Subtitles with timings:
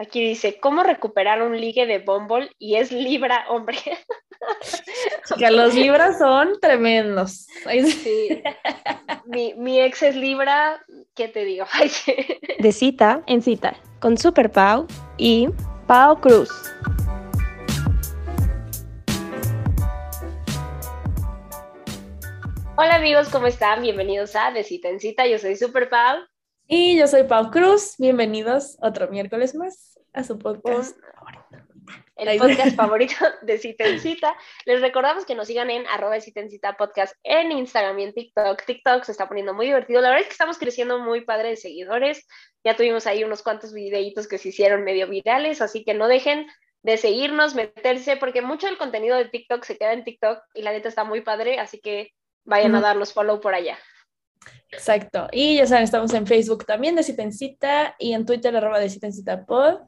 [0.00, 2.52] Aquí dice, ¿cómo recuperar un ligue de Bumble?
[2.56, 3.78] Y es Libra, hombre.
[5.36, 7.48] Que los Libras son tremendos.
[7.64, 8.40] Sí.
[9.26, 10.80] Mi, mi, ex es Libra,
[11.16, 11.66] ¿qué te digo?
[12.60, 15.48] De cita en cita, con Super Pau y
[15.88, 16.48] Pau Cruz.
[22.76, 23.82] Hola amigos, ¿cómo están?
[23.82, 25.26] Bienvenidos a De Cita en Cita.
[25.26, 26.18] Yo soy Super Pau.
[26.70, 27.94] Y yo soy Pau Cruz.
[27.96, 30.94] Bienvenidos otro miércoles más a su podcast
[32.14, 34.36] El podcast favorito de Cita en Cita.
[34.66, 38.12] Les recordamos que nos sigan en arroba Cita en Cita podcast en Instagram y en
[38.12, 38.62] TikTok.
[38.66, 40.02] TikTok se está poniendo muy divertido.
[40.02, 42.28] La verdad es que estamos creciendo muy padre de seguidores.
[42.62, 46.48] Ya tuvimos ahí unos cuantos videitos que se hicieron medio virales, así que no dejen
[46.82, 50.72] de seguirnos, meterse, porque mucho del contenido de TikTok se queda en TikTok y la
[50.72, 52.12] neta está muy padre, así que
[52.44, 53.78] vayan a darnos follow por allá.
[54.70, 55.28] Exacto.
[55.32, 59.44] Y ya saben, estamos en Facebook también de Citencita y en Twitter arroba de Citencita
[59.44, 59.80] Pod.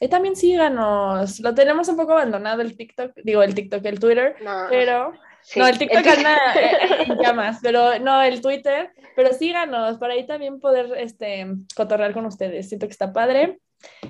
[0.00, 1.40] Y también síganos.
[1.40, 4.36] Lo tenemos un poco abandonado el TikTok, digo el TikTok, el Twitter,
[4.68, 5.12] pero...
[5.54, 6.36] No, el TikTok anda
[7.06, 12.26] en llamas, pero no, el Twitter, pero síganos para ahí también poder este, cotorrear con
[12.26, 12.68] ustedes.
[12.68, 13.60] Siento que está padre.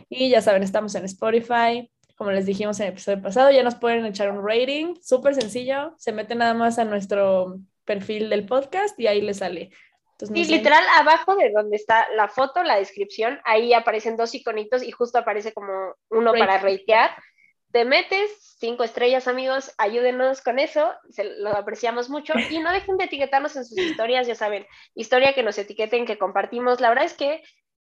[0.08, 3.74] Y ya saben, estamos en Spotify, como les dijimos en el episodio pasado, ya nos
[3.74, 8.98] pueden echar un rating, súper sencillo, se mete nada más a nuestro perfil del podcast
[8.98, 9.70] y ahí le sale.
[10.34, 14.90] Y literal abajo de donde está la foto, la descripción, ahí aparecen dos iconitos y
[14.90, 17.10] justo aparece como uno para ratear.
[17.70, 22.96] Te metes, cinco estrellas amigos, ayúdenos con eso, se, lo apreciamos mucho y no dejen
[22.96, 26.80] de etiquetarnos en sus historias, ya saben, historia que nos etiqueten, que compartimos.
[26.80, 27.42] La verdad es que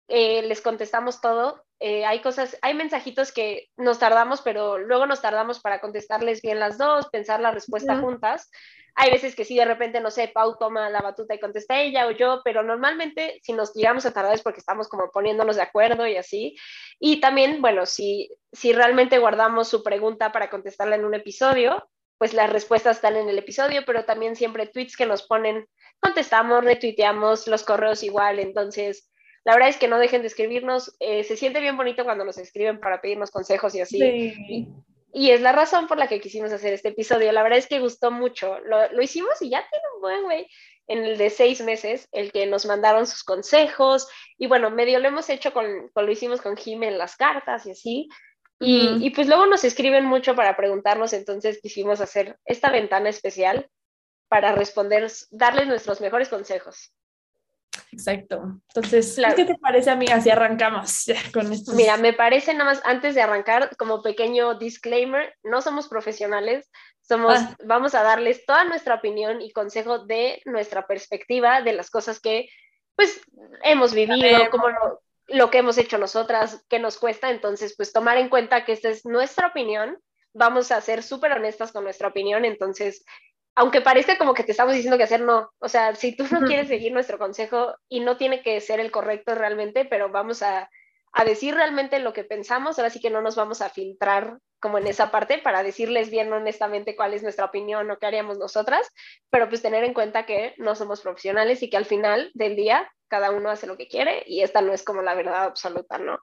[0.08, 1.64] eh, les contestamos todo.
[1.84, 6.60] Eh, hay cosas, hay mensajitos que nos tardamos, pero luego nos tardamos para contestarles bien
[6.60, 8.52] las dos, pensar la respuesta juntas.
[8.94, 12.06] Hay veces que sí, de repente, no sé, Pau toma la batuta y contesta ella
[12.06, 15.64] o yo, pero normalmente si nos llegamos a tardar es porque estamos como poniéndonos de
[15.64, 16.56] acuerdo y así.
[17.00, 22.36] Y también, bueno, si, si realmente guardamos su pregunta para contestarla en un episodio, pues
[22.36, 25.66] las respuestas están en el episodio, pero también siempre tweets que nos ponen,
[26.00, 29.11] contestamos, retuiteamos, los correos igual, entonces...
[29.44, 30.96] La verdad es que no dejen de escribirnos.
[31.00, 34.00] Eh, se siente bien bonito cuando nos escriben para pedirnos consejos y así.
[34.00, 34.68] Sí.
[35.14, 37.32] Y es la razón por la que quisimos hacer este episodio.
[37.32, 38.60] La verdad es que gustó mucho.
[38.60, 40.48] Lo, hicimos y ya tiene un buen, güey,
[40.88, 44.08] en el de seis meses, el que nos mandaron sus consejos.
[44.38, 47.66] Y bueno, medio lo hemos hecho con, con lo hicimos con Jim en las cartas
[47.66, 48.10] y así.
[48.64, 53.68] Y, y, pues luego nos escriben mucho para preguntarnos, entonces quisimos hacer esta ventana especial
[54.28, 56.94] para responder, darles nuestros mejores consejos.
[57.92, 58.62] Exacto.
[58.68, 61.74] Entonces, ¿qué te parece, amiga, si arrancamos con esto?
[61.74, 66.70] Mira, me parece nada más, antes de arrancar, como pequeño disclaimer, no somos profesionales,
[67.02, 67.56] somos, ah.
[67.66, 72.50] vamos a darles toda nuestra opinión y consejo de nuestra perspectiva, de las cosas que,
[72.96, 73.22] pues,
[73.64, 78.18] hemos vivido, como lo, lo que hemos hecho nosotras, qué nos cuesta, entonces, pues, tomar
[78.18, 79.98] en cuenta que esta es nuestra opinión,
[80.34, 83.04] vamos a ser súper honestas con nuestra opinión, entonces,
[83.56, 85.52] aunque parezca como que te estamos diciendo que hacer, no.
[85.60, 88.92] O sea, si tú no quieres seguir nuestro consejo y no tiene que ser el
[88.92, 90.70] correcto realmente, pero vamos a,
[91.14, 94.78] a, decir realmente lo que pensamos, ahora sí que no nos vamos a filtrar como
[94.78, 98.88] en esa parte para decirles bien honestamente cuál es nuestra opinión o qué haríamos nosotras,
[99.30, 102.90] pero pues tener en cuenta que no somos profesionales y que al final del día
[103.08, 106.20] cada uno hace lo que quiere y esta no es como la verdad absoluta, ¿no?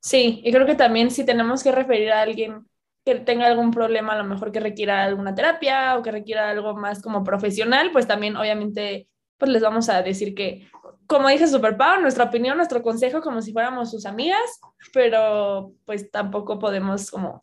[0.00, 2.66] Sí, y creo que también si tenemos que referir a alguien
[3.06, 6.74] que tenga algún problema, a lo mejor que requiera alguna terapia o que requiera algo
[6.74, 9.08] más como profesional, pues también obviamente
[9.38, 10.68] pues les vamos a decir que,
[11.06, 14.60] como dije Super Pau, nuestra opinión, nuestro consejo, como si fuéramos sus amigas,
[14.92, 17.40] pero pues tampoco podemos como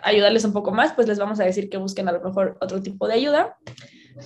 [0.00, 2.80] ayudarles un poco más, pues les vamos a decir que busquen a lo mejor otro
[2.80, 3.58] tipo de ayuda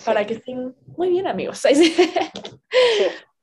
[0.05, 1.63] para que estén muy bien amigos.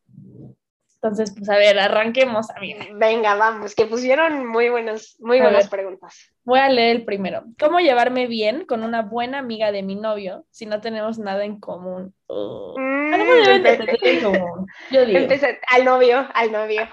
[1.04, 2.86] Entonces, pues a ver, arranquemos, amiga.
[2.94, 6.32] Venga, vamos, que pusieron muy buenas, muy buenas preguntas.
[6.44, 7.44] Voy a leer el primero.
[7.60, 11.60] ¿Cómo llevarme bien con una buena amiga de mi novio si no tenemos nada en
[11.60, 12.14] común?
[12.30, 14.68] Mm, en común.
[14.92, 15.18] Yo digo.
[15.18, 16.88] Empecé, al novio, al novio.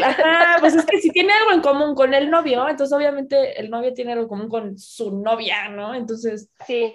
[0.00, 3.68] Ah, pues es que si tiene algo en común con el novio, entonces obviamente el
[3.68, 5.92] novio tiene algo en común con su novia, ¿no?
[5.92, 6.50] Entonces.
[6.66, 6.94] Sí,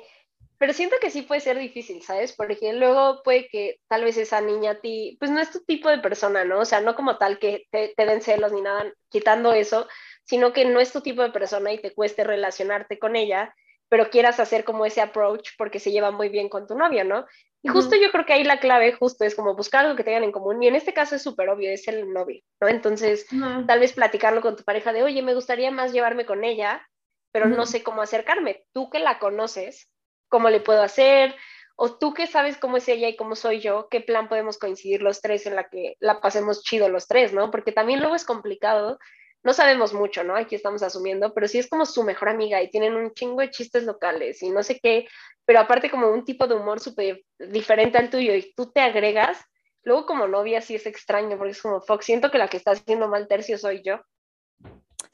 [0.57, 2.33] pero siento que sí puede ser difícil, ¿sabes?
[2.33, 5.89] Porque luego puede que tal vez esa niña a ti, pues no es tu tipo
[5.89, 6.59] de persona, ¿no?
[6.59, 9.87] O sea, no como tal que te, te den celos ni nada, quitando eso,
[10.23, 13.53] sino que no es tu tipo de persona y te cueste relacionarte con ella,
[13.89, 17.25] pero quieras hacer como ese approach porque se lleva muy bien con tu novio, ¿no?
[17.65, 20.23] Y justo yo creo que ahí la clave justo es como buscar algo que tengan
[20.23, 20.61] en común.
[20.61, 22.67] Y en este caso es súper obvio, es el novio, ¿no?
[22.67, 23.25] Entonces,
[23.65, 26.87] tal vez platicarlo con tu pareja de, oye, me gustaría más llevarme con ella,
[27.31, 28.67] pero no sé cómo acercarme.
[28.71, 29.89] Tú que la conoces,
[30.30, 31.36] cómo le puedo hacer,
[31.75, 35.01] o tú que sabes cómo es ella y cómo soy yo, qué plan podemos coincidir
[35.01, 37.51] los tres en la que la pasemos chido los tres, ¿no?
[37.51, 38.98] Porque también luego es complicado
[39.45, 40.36] no sabemos mucho, ¿no?
[40.36, 43.51] Aquí estamos asumiendo, pero sí es como su mejor amiga y tienen un chingo de
[43.51, 45.07] chistes locales y no sé qué,
[45.45, 49.38] pero aparte como un tipo de humor súper diferente al tuyo y tú te agregas,
[49.83, 52.72] luego como novia sí es extraño porque es como, Fox, siento que la que está
[52.72, 54.00] haciendo mal tercio soy yo.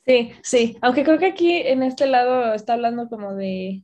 [0.05, 3.83] Sí, sí, aunque creo que aquí en este lado está hablando como de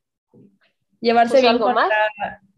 [1.02, 1.90] llevarse ¿Puso bien algo con más?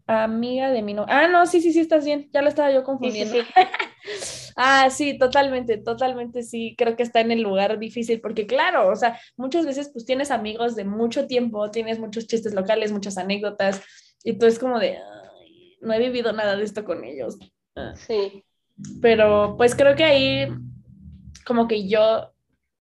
[0.06, 1.06] la amiga de mi no.
[1.08, 3.34] Ah, no, sí, sí, sí, estás bien, ya lo estaba yo Sí, sí, confundiendo.
[3.34, 3.40] sí.
[4.56, 8.96] Ah, sí, totalmente, totalmente sí, creo que está en el lugar difícil, porque claro, o
[8.96, 13.80] sea, muchas veces pues tienes amigos de mucho tiempo, tienes muchos chistes locales, muchas anécdotas,
[14.24, 17.38] y tú es como de, "Ay, no he vivido nada de esto con ellos.
[17.76, 17.94] Ah.
[17.94, 18.44] Sí,
[19.00, 20.48] Pero pues creo que ahí
[21.46, 22.29] como que yo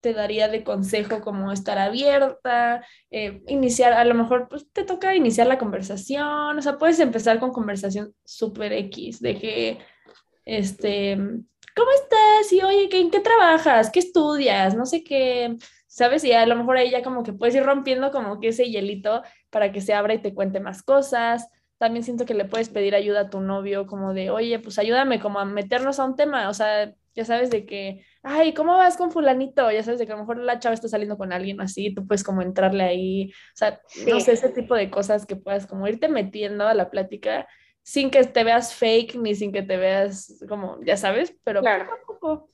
[0.01, 5.15] te daría de consejo como estar abierta, eh, iniciar, a lo mejor pues te toca
[5.15, 9.79] iniciar la conversación, o sea, puedes empezar con conversación súper X, de que,
[10.45, 12.53] este, ¿cómo estás?
[12.53, 13.91] Y oye, ¿qué- ¿en qué trabajas?
[13.91, 14.75] ¿Qué estudias?
[14.77, 15.57] No sé qué,
[15.87, 16.25] ¿sabes?
[16.25, 19.23] Y a lo mejor ahí ya como que puedes ir rompiendo como que ese hielito
[19.51, 21.49] para que se abra y te cuente más cosas.
[21.79, 25.21] También siento que le puedes pedir ayuda a tu novio, como de, oye, pues ayúdame
[25.21, 28.97] como a meternos a un tema, o sea, ya sabes de que, ay, ¿cómo vas
[28.97, 29.71] con fulanito?
[29.71, 32.07] Ya sabes de que a lo mejor la chava está saliendo con alguien así, tú
[32.07, 35.87] puedes como entrarle ahí, o sea, no sé, ese tipo de cosas que puedas como
[35.89, 37.47] irte metiendo a la plática
[37.83, 41.87] sin que te veas fake ni sin que te veas como, ya sabes, pero Claro.
[41.87, 42.50] poco a poco.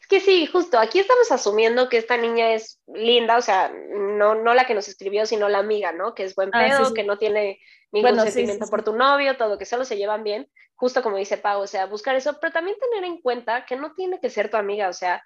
[0.00, 4.34] Es que sí, justo, aquí estamos asumiendo que esta niña es linda, o sea, no,
[4.34, 6.14] no la que nos escribió, sino la amiga, ¿no?
[6.14, 6.94] Que es buen Ah, sí, pedo, sí.
[6.94, 7.58] que no tiene
[7.92, 11.16] ningún Bueno, sentimiento sí, por tu novio, todo, que solo se llevan bien, justo como
[11.16, 14.30] dice Pau, o sea, buscar eso, pero también tener en cuenta que no tiene que
[14.30, 15.22] ser tu amiga, o sea,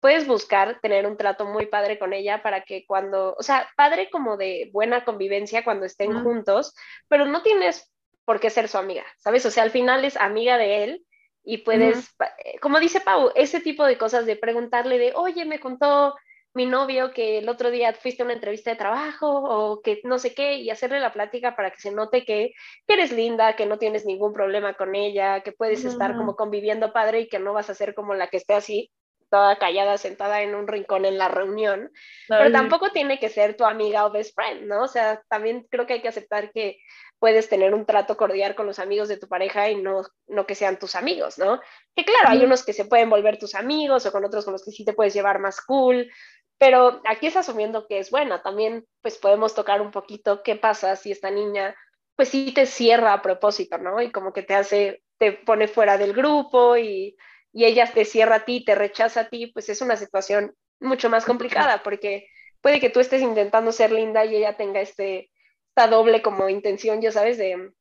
[0.00, 4.10] puedes buscar tener un trato muy padre con ella para que cuando, o sea, padre
[4.10, 6.74] como de buena convivencia cuando estén juntos,
[7.08, 7.90] pero no tienes
[8.24, 9.46] por qué ser su amiga, ¿sabes?
[9.46, 11.06] O sea, al final es amiga de él
[11.44, 15.58] y puedes, eh, como dice Pau, ese tipo de cosas de preguntarle de, oye, me
[15.58, 16.14] contó
[16.54, 20.18] mi novio que el otro día fuiste a una entrevista de trabajo o que no
[20.18, 22.52] sé qué, y hacerle la plática para que se note que,
[22.86, 26.92] que eres linda, que no tienes ningún problema con ella, que puedes estar como conviviendo
[26.92, 28.90] padre y que no vas a ser como la que esté así,
[29.30, 31.90] toda callada, sentada en un rincón en la reunión,
[32.28, 34.82] pero tampoco tiene que ser tu amiga o best friend, ¿no?
[34.82, 36.76] O sea, también creo que hay que aceptar que
[37.22, 40.56] puedes tener un trato cordial con los amigos de tu pareja y no, no que
[40.56, 41.60] sean tus amigos, ¿no?
[41.94, 44.64] Que claro, hay unos que se pueden volver tus amigos o con otros con los
[44.64, 46.10] que sí te puedes llevar más cool,
[46.58, 48.42] pero aquí es asumiendo que es buena.
[48.42, 51.76] También pues podemos tocar un poquito qué pasa si esta niña
[52.16, 54.02] pues sí te cierra a propósito, ¿no?
[54.02, 57.16] Y como que te hace, te pone fuera del grupo y,
[57.52, 61.08] y ella te cierra a ti, te rechaza a ti, pues es una situación mucho
[61.08, 62.26] más complicada porque
[62.60, 65.30] puede que tú estés intentando ser linda y ella tenga este,
[65.74, 67.72] esta doble como intención, ya sabes, de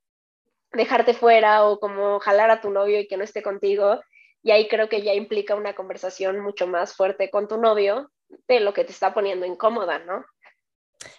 [0.71, 3.99] dejarte fuera o como jalar a tu novio y que no esté contigo.
[4.41, 8.09] Y ahí creo que ya implica una conversación mucho más fuerte con tu novio
[8.47, 10.23] de lo que te está poniendo incómoda, ¿no?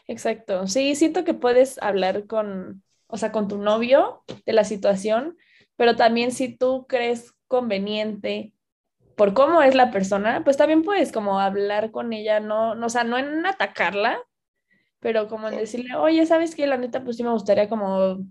[0.07, 0.67] Exacto.
[0.67, 5.37] Sí, siento que puedes hablar con, o sea, con tu novio de la situación,
[5.77, 8.55] pero también si tú crees conveniente
[9.15, 12.91] por cómo es la persona, pues también puedes como hablar con ella, no, no o
[12.91, 14.19] sea, no en atacarla,
[15.03, 16.67] pero como en decirle, oye, ¿sabes qué?
[16.67, 18.25] La neta, pues sí me gustaría como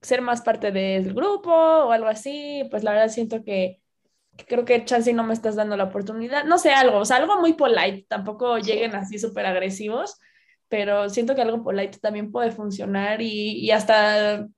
[0.00, 3.80] ser más parte del grupo o algo así, pues la verdad siento que,
[4.36, 7.18] que creo que chance no me estás dando la oportunidad, no sé, algo, o sea,
[7.18, 10.18] algo muy polite, tampoco lleguen así súper agresivos,
[10.68, 14.48] pero siento que algo polite también puede funcionar y, y hasta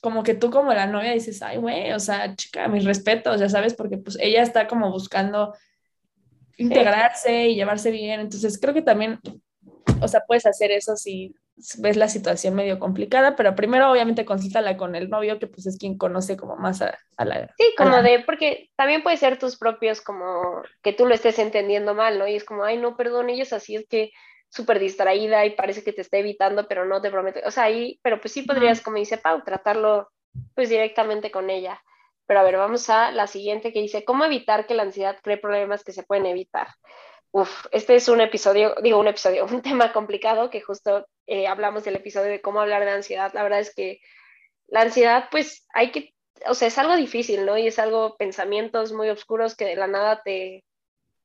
[0.00, 3.50] como que tú como la novia dices, ay, güey, o sea, chica, mis respetos, ya
[3.50, 5.54] sabes, porque pues ella está como buscando
[6.56, 9.20] integrarse y llevarse bien, entonces creo que también,
[10.00, 11.34] o sea, puedes hacer eso si
[11.78, 15.78] ves la situación medio complicada, pero primero obviamente consúltala con el novio, que pues es
[15.78, 17.54] quien conoce como más a, a la...
[17.56, 21.38] Sí, como la- de, porque también puede ser tus propios, como que tú lo estés
[21.40, 22.28] entendiendo mal, ¿no?
[22.28, 24.12] Y es como, ay, no, perdón, ella es así, es que
[24.48, 27.40] súper distraída y parece que te está evitando, pero no te prometo.
[27.44, 30.08] O sea, ahí, pero pues sí podrías, como dice Pau, tratarlo
[30.54, 31.80] pues directamente con ella.
[32.26, 35.38] Pero a ver, vamos a la siguiente que dice, ¿cómo evitar que la ansiedad cree
[35.38, 36.68] problemas que se pueden evitar?
[37.30, 41.84] Uf, este es un episodio, digo un episodio, un tema complicado que justo eh, hablamos
[41.84, 43.32] del episodio de cómo hablar de ansiedad.
[43.34, 44.00] La verdad es que
[44.66, 46.14] la ansiedad, pues hay que,
[46.46, 47.58] o sea, es algo difícil, ¿no?
[47.58, 50.64] Y es algo, pensamientos muy oscuros que de la nada te,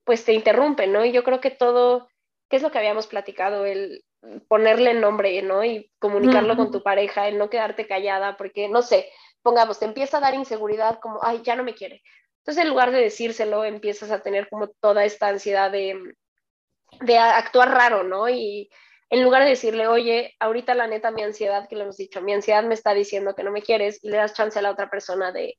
[0.03, 1.05] pues te interrumpen, ¿no?
[1.05, 2.07] Y yo creo que todo,
[2.49, 3.65] ¿qué es lo que habíamos platicado?
[3.65, 4.03] El
[4.47, 5.63] ponerle nombre, ¿no?
[5.63, 9.09] Y comunicarlo con tu pareja, el no quedarte callada, porque, no sé,
[9.41, 12.01] pongamos, te empieza a dar inseguridad como, ay, ya no me quiere.
[12.43, 16.13] Entonces, en lugar de decírselo, empiezas a tener como toda esta ansiedad de,
[16.99, 18.27] de actuar raro, ¿no?
[18.27, 18.69] Y
[19.09, 22.33] en lugar de decirle, oye, ahorita la neta, mi ansiedad, que lo hemos dicho, mi
[22.33, 24.89] ansiedad me está diciendo que no me quieres, y le das chance a la otra
[24.89, 25.57] persona de,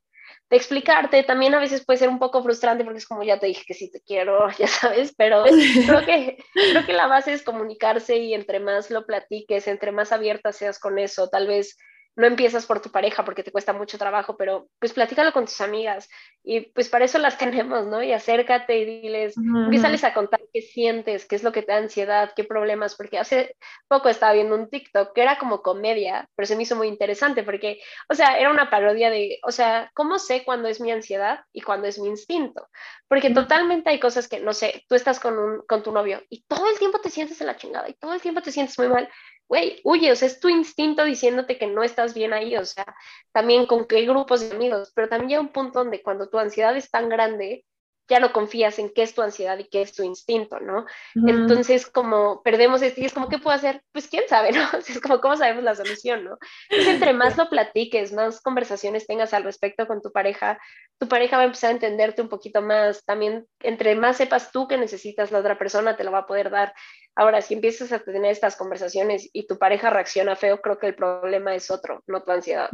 [0.50, 1.22] de explicarte.
[1.22, 3.72] También a veces puede ser un poco frustrante porque es como ya te dije que
[3.72, 8.34] sí te quiero, ya sabes, pero creo que, creo que la base es comunicarse y
[8.34, 11.78] entre más lo platiques, entre más abierta seas con eso, tal vez
[12.16, 15.60] no empiezas por tu pareja porque te cuesta mucho trabajo, pero pues platícalo con tus
[15.60, 16.08] amigas
[16.42, 18.02] y pues para eso las tenemos, ¿no?
[18.02, 21.78] Y acércate y diles, empiezales a contar qué sientes, qué es lo que te da
[21.78, 23.56] ansiedad, qué problemas, porque hace
[23.88, 27.42] poco estaba viendo un TikTok que era como comedia, pero se me hizo muy interesante
[27.42, 31.40] porque, o sea, era una parodia de, o sea, ¿cómo sé cuándo es mi ansiedad
[31.52, 32.68] y cuándo es mi instinto?
[33.08, 36.44] Porque totalmente hay cosas que, no sé, tú estás con, un, con tu novio y
[36.44, 38.88] todo el tiempo te sientes en la chingada y todo el tiempo te sientes muy
[38.88, 39.08] mal
[39.48, 42.86] güey, huye, o sea, es tu instinto diciéndote que no estás bien ahí, o sea,
[43.32, 46.76] también con qué grupos de amigos, pero también llega un punto donde cuando tu ansiedad
[46.76, 47.64] es tan grande,
[48.08, 50.84] ya no confías en qué es tu ansiedad y qué es tu instinto, ¿no?
[51.14, 53.82] Entonces, como perdemos esto, y es como, ¿qué puedo hacer?
[53.92, 54.62] Pues quién sabe, ¿no?
[54.78, 56.38] Es como, ¿cómo sabemos la solución, no?
[56.68, 60.58] Entonces, entre más lo platiques, más conversaciones tengas al respecto con tu pareja,
[60.98, 63.04] tu pareja va a empezar a entenderte un poquito más.
[63.04, 66.50] También, entre más sepas tú que necesitas, la otra persona te lo va a poder
[66.50, 66.74] dar.
[67.16, 70.94] Ahora, si empiezas a tener estas conversaciones y tu pareja reacciona feo, creo que el
[70.94, 72.68] problema es otro, no tu ansiedad.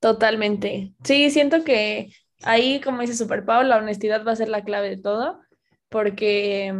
[0.00, 0.92] Totalmente.
[1.04, 2.10] Sí, siento que
[2.42, 5.40] ahí, como dice Super Pau, la honestidad va a ser la clave de todo,
[5.88, 6.74] porque,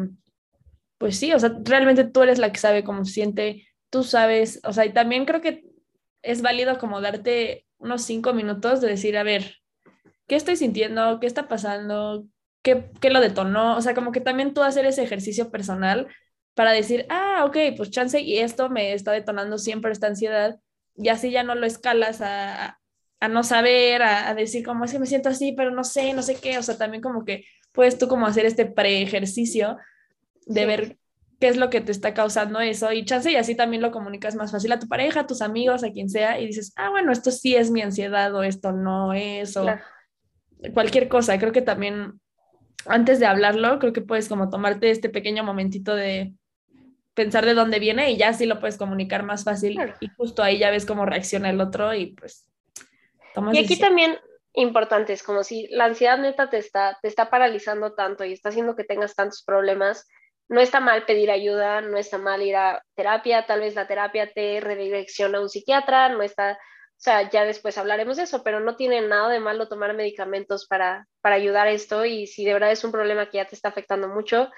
[0.98, 4.60] pues sí, o sea, realmente tú eres la que sabe cómo se siente, tú sabes,
[4.64, 5.64] o sea, y también creo que
[6.22, 9.56] es válido como darte unos cinco minutos de decir, a ver,
[10.26, 11.18] ¿qué estoy sintiendo?
[11.20, 12.26] ¿Qué está pasando?
[12.62, 13.76] ¿Qué, qué lo detonó?
[13.76, 16.08] O sea, como que también tú hacer ese ejercicio personal
[16.54, 20.60] para decir, ah, ok, pues chance y esto me está detonando siempre esta ansiedad
[20.96, 22.79] y así ya no lo escalas a,
[23.20, 26.22] a no saber, a, decir como es que me siento así, pero no sé, no
[26.22, 29.76] sé qué, o sea, también como que puedes tú como hacer este pre-ejercicio
[30.46, 30.98] de ver
[31.38, 34.34] qué es lo que te está causando eso y chance y así también lo comunicas
[34.34, 37.12] más fácil a tu pareja, a tus amigos, a quien sea y dices, ah, bueno,
[37.12, 39.66] esto sí es mi ansiedad o esto no es o
[40.74, 41.38] cualquier cosa.
[41.38, 42.20] Creo que también
[42.86, 46.34] antes de hablarlo, creo que puedes como tomarte este pequeño momentito de
[47.14, 50.58] pensar de dónde viene y ya así lo puedes comunicar más fácil y justo ahí
[50.58, 52.46] ya ves cómo reacciona el otro y pues
[53.52, 54.18] y aquí también
[54.52, 58.48] importante, es como si la ansiedad neta te está, te está paralizando tanto y está
[58.48, 60.06] haciendo que tengas tantos problemas,
[60.48, 64.32] no está mal pedir ayuda, no está mal ir a terapia, tal vez la terapia
[64.32, 66.56] te redirecciona a un psiquiatra, no está, o
[66.96, 71.06] sea, ya después hablaremos de eso, pero no tiene nada de malo tomar medicamentos para,
[71.20, 73.68] para ayudar a esto y si de verdad es un problema que ya te está
[73.68, 74.50] afectando mucho,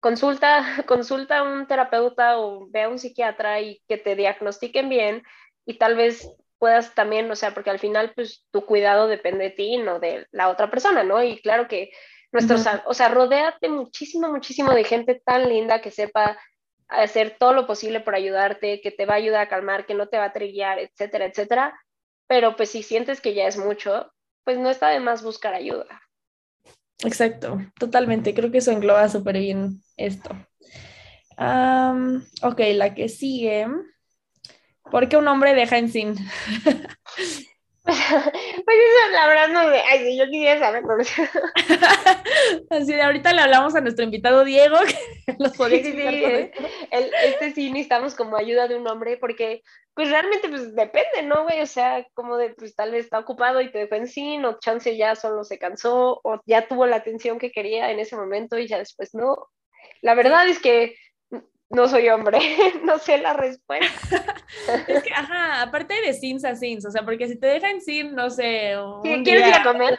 [0.00, 5.22] consulta, consulta a un terapeuta o ve a un psiquiatra y que te diagnostiquen bien
[5.64, 6.28] y tal vez
[6.60, 10.26] puedas también, o sea, porque al final, pues tu cuidado depende de ti, no de
[10.30, 11.20] la otra persona, ¿no?
[11.22, 11.90] Y claro que
[12.30, 16.38] nuestros, o sea, rodéate muchísimo, muchísimo de gente tan linda que sepa
[16.86, 20.08] hacer todo lo posible por ayudarte, que te va a ayudar a calmar, que no
[20.08, 21.80] te va a trillar, etcétera, etcétera.
[22.28, 24.12] Pero pues si sientes que ya es mucho,
[24.44, 26.02] pues no está de más buscar ayuda.
[27.02, 28.34] Exacto, totalmente.
[28.34, 30.30] Creo que eso engloba súper bien esto.
[31.38, 33.66] ok, la que sigue
[34.90, 36.14] ¿Por qué un hombre deja en sin?
[37.84, 39.80] pues eso la verdad no me...
[39.80, 40.82] Ay, yo quisiera saber.
[42.70, 44.76] Así de ahorita le hablamos a nuestro invitado Diego,
[45.26, 46.50] que nos podría sí, sí,
[46.90, 49.62] Este sí necesitamos como ayuda de un hombre, porque
[49.94, 51.60] pues realmente pues depende, ¿no, güey?
[51.60, 54.58] O sea, como de pues tal vez está ocupado y te dejó en sin, o
[54.58, 58.58] chance ya solo se cansó, o ya tuvo la atención que quería en ese momento
[58.58, 59.48] y ya después no.
[60.02, 60.96] La verdad es que
[61.70, 62.38] no soy hombre,
[62.84, 63.86] no sé la respuesta.
[64.88, 68.14] es que, ajá, aparte de Sims a Sims, o sea, porque si te dejan sin,
[68.14, 69.98] no sé, un ¿Quieres ir a comer?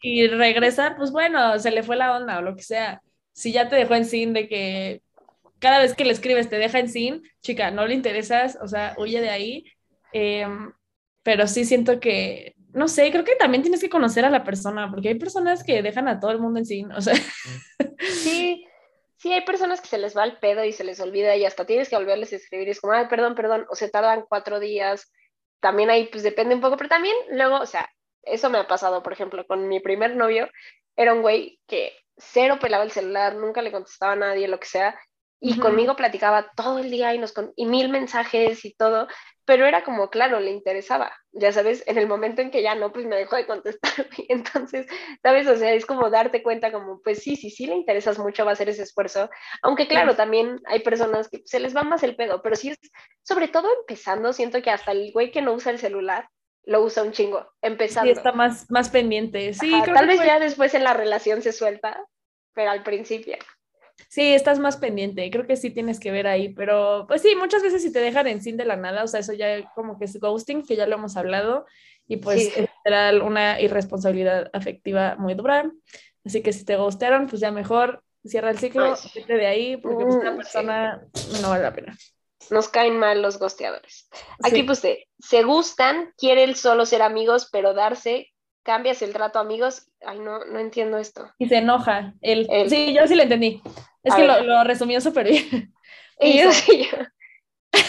[0.00, 3.02] Y regresa, pues bueno, se le fue la onda o lo que sea.
[3.32, 5.02] Si ya te dejó en sin de que
[5.58, 8.94] cada vez que le escribes te deja en sin, chica, no le interesas, o sea,
[8.98, 9.64] huye de ahí.
[10.12, 10.72] Em,
[11.22, 14.90] pero sí siento que, no sé, creo que también tienes que conocer a la persona,
[14.90, 17.14] porque hay personas que dejan a todo el mundo en sin, o sea.
[18.00, 18.66] Sí,
[19.22, 21.64] sí hay personas que se les va el pedo y se les olvida y hasta
[21.64, 24.58] tienes que volverles a escribir y es como, ay, perdón, perdón, o se tardan cuatro
[24.58, 25.12] días.
[25.60, 27.88] También ahí, pues depende un poco, pero también luego, o sea,
[28.24, 30.48] eso me ha pasado, por ejemplo, con mi primer novio,
[30.96, 34.66] era un güey que cero pelaba el celular, nunca le contestaba a nadie, lo que
[34.66, 34.98] sea,
[35.40, 39.06] y conmigo platicaba todo el día y, nos y mil mensajes y todo,
[39.44, 42.92] pero era como, claro, le interesaba, ya sabes, en el momento en que ya no,
[42.92, 43.92] pues me dejó de contestar.
[44.28, 44.86] Entonces,
[45.22, 45.46] ¿sabes?
[45.48, 48.50] O sea, es como darte cuenta como, pues sí, sí, sí le interesas mucho, va
[48.50, 49.30] a hacer ese esfuerzo.
[49.62, 52.78] Aunque claro, también hay personas que se les va más el pedo, pero sí es,
[53.22, 56.28] sobre todo empezando, siento que hasta el güey que no usa el celular
[56.64, 58.12] lo usa un chingo, empezando.
[58.12, 59.52] Sí, está más, más pendiente.
[59.54, 62.06] Sí, tal vez ya después en la relación se suelta,
[62.54, 63.36] pero al principio.
[64.08, 67.62] Sí, estás más pendiente, creo que sí tienes que ver ahí, pero pues sí, muchas
[67.62, 70.04] veces si te dejan en sin de la nada, o sea, eso ya como que
[70.04, 71.66] es ghosting, que ya lo hemos hablado,
[72.06, 75.70] y pues literal una irresponsabilidad afectiva muy dura.
[76.24, 79.10] Así que si te gustaron, pues ya mejor cierra el ciclo, Ay.
[79.14, 80.36] vete de ahí, porque pues, Mm, una sí.
[80.36, 81.02] persona
[81.40, 81.96] no vale la pena.
[82.50, 84.08] Nos caen mal los gosteadores.
[84.42, 84.62] Aquí Sí.
[84.64, 88.28] puse, se gustan, quieren solo ser amigos, pero darse,
[88.64, 89.86] cambias el trato amigos.
[90.04, 91.30] Ay, no, no entiendo esto.
[91.38, 92.14] Y se enoja.
[92.20, 92.46] Él.
[92.50, 92.68] Él.
[92.68, 93.62] Sí, yo sí le entendí.
[94.02, 95.74] Es A que lo, lo resumió súper bien.
[96.20, 96.98] Y yo sí, yo-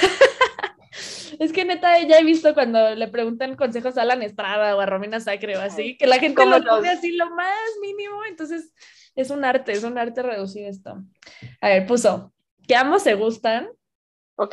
[1.39, 4.85] Es que neta, ya he visto cuando le preguntan consejos a Alan Estrada o a
[4.85, 8.71] Romina Sacre o así, que la gente lo pone así lo más mínimo, entonces
[9.15, 11.01] es un arte, es un arte reducir esto.
[11.61, 12.33] A ver, puso
[12.67, 13.69] que ambos se gustan,
[14.35, 14.51] Ok,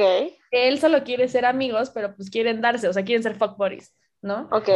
[0.50, 3.56] que él solo quiere ser amigos, pero pues quieren darse, o sea, quieren ser fuck
[3.56, 4.48] buddies, ¿no?
[4.50, 4.68] ok.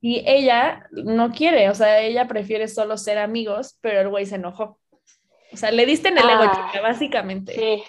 [0.00, 4.34] Y ella no quiere, o sea, ella prefiere solo ser amigos, pero el güey se
[4.36, 4.80] enojó.
[5.52, 7.54] O sea, le diste en el ego, Ah, chica, básicamente.
[7.54, 7.84] Sí.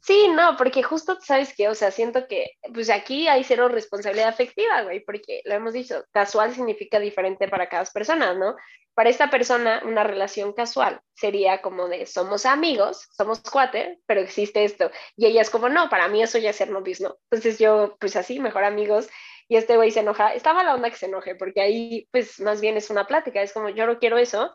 [0.00, 1.68] Sí, no, porque justo, ¿sabes qué?
[1.68, 6.04] O sea, siento que, pues aquí hay cero responsabilidad afectiva, güey, porque lo hemos dicho,
[6.12, 8.54] casual significa diferente para cada persona, ¿no?
[8.92, 14.64] Para esta persona, una relación casual sería como de somos amigos, somos cuate, pero existe
[14.64, 14.90] esto.
[15.16, 17.16] Y ella es como, no, para mí eso ya es ser novios, ¿no?
[17.30, 19.08] Entonces yo, pues así, mejor amigos.
[19.48, 20.34] Y este güey se enoja.
[20.34, 23.54] Está mala onda que se enoje, porque ahí, pues más bien es una plática, es
[23.54, 24.54] como, yo no quiero eso,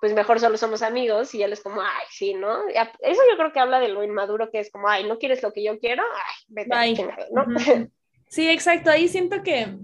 [0.00, 2.68] pues mejor solo somos amigos y él es como, ay, sí, ¿no?
[2.68, 5.52] Eso yo creo que habla de lo inmaduro que es como, ay, ¿no quieres lo
[5.52, 6.02] que yo quiero?
[6.02, 6.96] Ay, vete a la Bye.
[6.96, 7.42] chingada", ¿no?
[7.42, 7.90] Ujú.
[8.30, 8.90] Sí, exacto.
[8.90, 9.78] Ahí siento que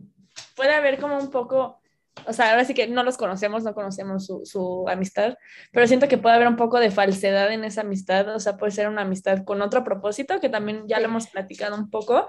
[0.54, 1.80] puede haber como un poco,
[2.26, 5.38] o sea, ahora sí que no los conocemos, no conocemos su, su amistad,
[5.72, 8.72] pero siento que puede haber un poco de falsedad en esa amistad, o sea, puede
[8.72, 12.28] ser una amistad con otro propósito, que también ya lo hemos platicado un poco,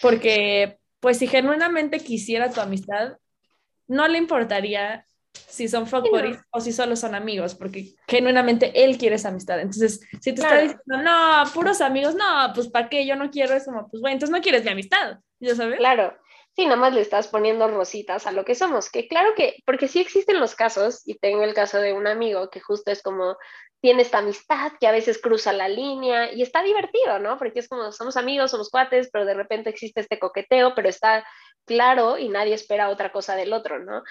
[0.00, 3.16] porque pues si genuinamente quisiera tu amistad,
[3.88, 5.06] no le importaría
[5.48, 6.38] si son fuck Sí, no.
[6.50, 9.60] o si solo son amigos, porque genuinamente él quiere esa amistad.
[9.60, 10.56] Entonces, si te Claro.
[10.56, 13.06] está diciendo, no, puros amigos, no, pues ¿para qué?
[13.06, 15.78] Yo no quiero, es como, pues bueno, entonces no quieres mi amistad, ¿ya sabes?
[15.78, 16.16] Claro,
[16.54, 19.88] sí, nada más le estás poniendo rositas a lo que somos, que claro que, porque
[19.88, 23.36] sí existen los casos, y tengo el caso de un amigo que justo es como,
[23.82, 27.38] tiene esta amistad que a veces cruza la línea y está divertido, ¿no?
[27.38, 31.24] Porque es como, somos amigos, somos cuates, pero de repente existe este coqueteo, pero está
[31.66, 34.02] claro y nadie espera otra cosa del otro, ¿no?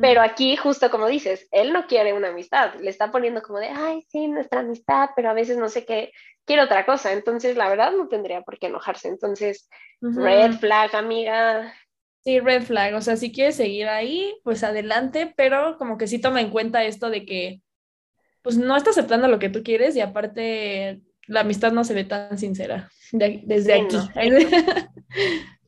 [0.00, 3.68] Pero aquí, justo como dices, él no quiere una amistad, le está poniendo como de,
[3.68, 6.12] ay, sí, nuestra amistad, pero a veces no sé qué,
[6.44, 7.12] quiere otra cosa.
[7.12, 9.08] Entonces, la verdad, no tendría por qué enojarse.
[9.08, 9.68] Entonces,
[10.00, 11.72] red flag, amiga.
[12.24, 16.20] Sí, red flag, o sea, si quieres seguir ahí, pues adelante, pero como que sí
[16.20, 17.62] toma en cuenta esto de que,
[18.42, 22.04] pues no está aceptando lo que tú quieres y aparte la amistad no se ve
[22.04, 23.96] tan sincera de- desde Sí, aquí.
[23.96, 24.10] no.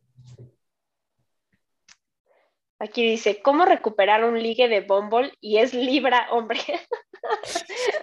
[2.82, 5.32] Aquí dice, ¿cómo recuperar un ligue de Bumble?
[5.40, 6.58] Y es Libra, hombre.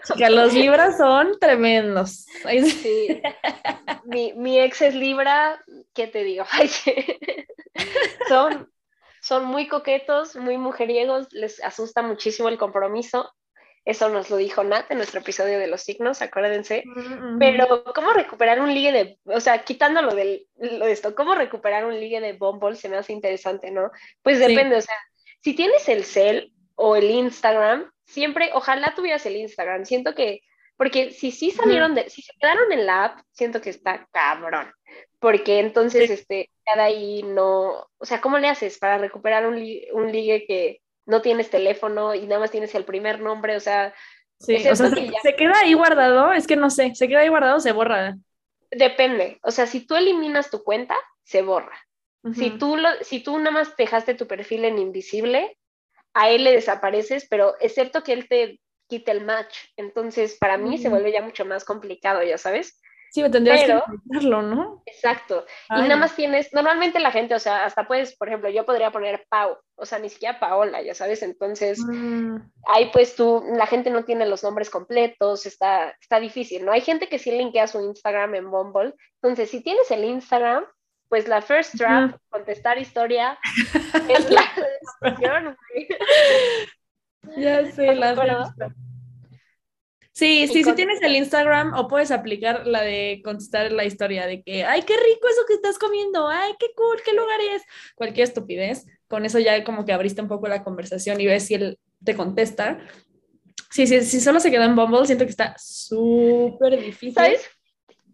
[0.05, 2.25] Chica, los libras son tremendos.
[2.45, 2.71] Ay, sí.
[3.07, 3.21] Sí.
[4.05, 5.61] Mi, mi ex es Libra,
[5.93, 6.45] ¿qué te digo?
[6.51, 6.93] Ay, sí.
[8.29, 8.71] Son,
[9.21, 13.29] son muy coquetos, muy mujeriegos, les asusta muchísimo el compromiso.
[13.85, 16.83] Eso nos lo dijo Nat en nuestro episodio de los signos, acuérdense.
[16.85, 17.37] Ujú.
[17.39, 21.85] Pero, ¿cómo recuperar un ligue de, o sea, quitándolo de, lo de esto, ¿cómo recuperar
[21.85, 22.75] un ligue de Bumble?
[22.75, 23.89] Se me hace interesante, ¿no?
[24.21, 24.47] Pues Sí.
[24.47, 24.95] depende, o sea,
[25.41, 30.41] si tienes el cel o el Instagram, siempre, ojalá tuvieras el Instagram, siento que,
[30.77, 34.71] porque si sí salieron de, si se quedaron en la app, siento que está cabrón,
[35.19, 36.13] porque entonces, Sí.
[36.13, 39.55] este, ya de ahí no, o sea, ¿cómo le haces para recuperar un,
[39.93, 43.93] un ligue que no tienes teléfono y nada más tienes el primer nombre, o sea,
[44.39, 47.07] Sí, o sea, se, que ya- se queda ahí guardado, es que no sé, se
[47.09, 48.15] queda ahí guardado, o se borra.
[48.71, 51.77] Depende, o sea, si tú eliminas tu cuenta, se borra.
[52.33, 55.57] Si tú, lo, si tú nada más dejaste tu perfil en invisible,
[56.13, 59.57] a él le desapareces, pero excepto que él te quite el match.
[59.77, 62.79] Entonces, para mí se vuelve ya mucho más complicado, ya sabes.
[63.11, 64.83] Sí, me tendrías pero- que intentarlo, ¿no?
[64.85, 65.45] Exacto.
[65.69, 68.91] y nada más tienes, normalmente la gente, o sea, hasta puedes, por ejemplo, yo podría
[68.91, 71.23] poner Pau, o sea, ni siquiera Paola, ya sabes.
[71.23, 76.65] Entonces, Mm, ahí pues tú, la gente no tiene los nombres completos, está, está difícil,
[76.65, 76.71] ¿no?
[76.71, 80.65] Hay gente que sí linkea su Instagram en Bumble, entonces si tienes el Instagram,
[81.07, 83.39] pues la first trap, contestar historia,
[84.07, 84.43] es la
[85.01, 85.87] opción, güey.
[87.37, 88.53] Ya sé, ¿Estás de la acuerdo?
[90.19, 94.43] Sí, sí, si tienes el Instagram o puedes aplicar la de contestar la historia de
[94.43, 97.63] que, ay, qué rico eso que estás comiendo, ay, qué cool, qué lugar es,
[97.95, 98.85] cualquier estupidez.
[99.07, 102.17] Con eso ya como que abriste un poco la conversación y ves si él te
[102.17, 102.85] contesta.
[103.71, 107.13] Sí, sí, si solo se quedó en Bumble, siento que está súper difícil.
[107.13, 107.49] ¿Sabes?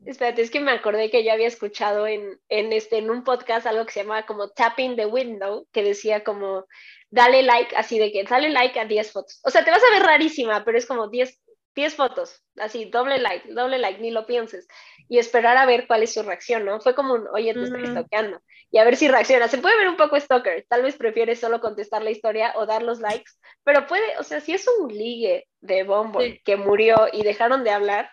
[0.06, 3.66] Espérate, es que me acordé que yo había escuchado en, en, este, en un podcast
[3.66, 6.68] algo que se llamaba como Tapping the Window, que decía como,
[7.10, 9.42] dale like, así de que dale like a 10 fotos.
[9.44, 11.42] O sea, te vas a ver rarísima, pero es como 10
[11.76, 14.68] 10 fotos, así, doble like, doble like, ni lo pienses,
[15.10, 16.80] y esperar a ver cuál es su reacción, ¿no?
[16.80, 19.48] Fue como un, oye, te estoy stalkeando, y a ver si reacciona.
[19.48, 22.82] Se puede ver un poco stalker, tal vez prefieres solo contestar la historia o dar
[22.82, 23.32] los likes,
[23.64, 27.72] pero puede, o sea, si es un ligue de bombo que murió y dejaron de
[27.72, 28.10] hablar,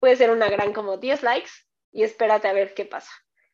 [0.00, 1.50] puede ser una gran como 10 likes
[1.92, 3.10] y espérate a ver qué pasa.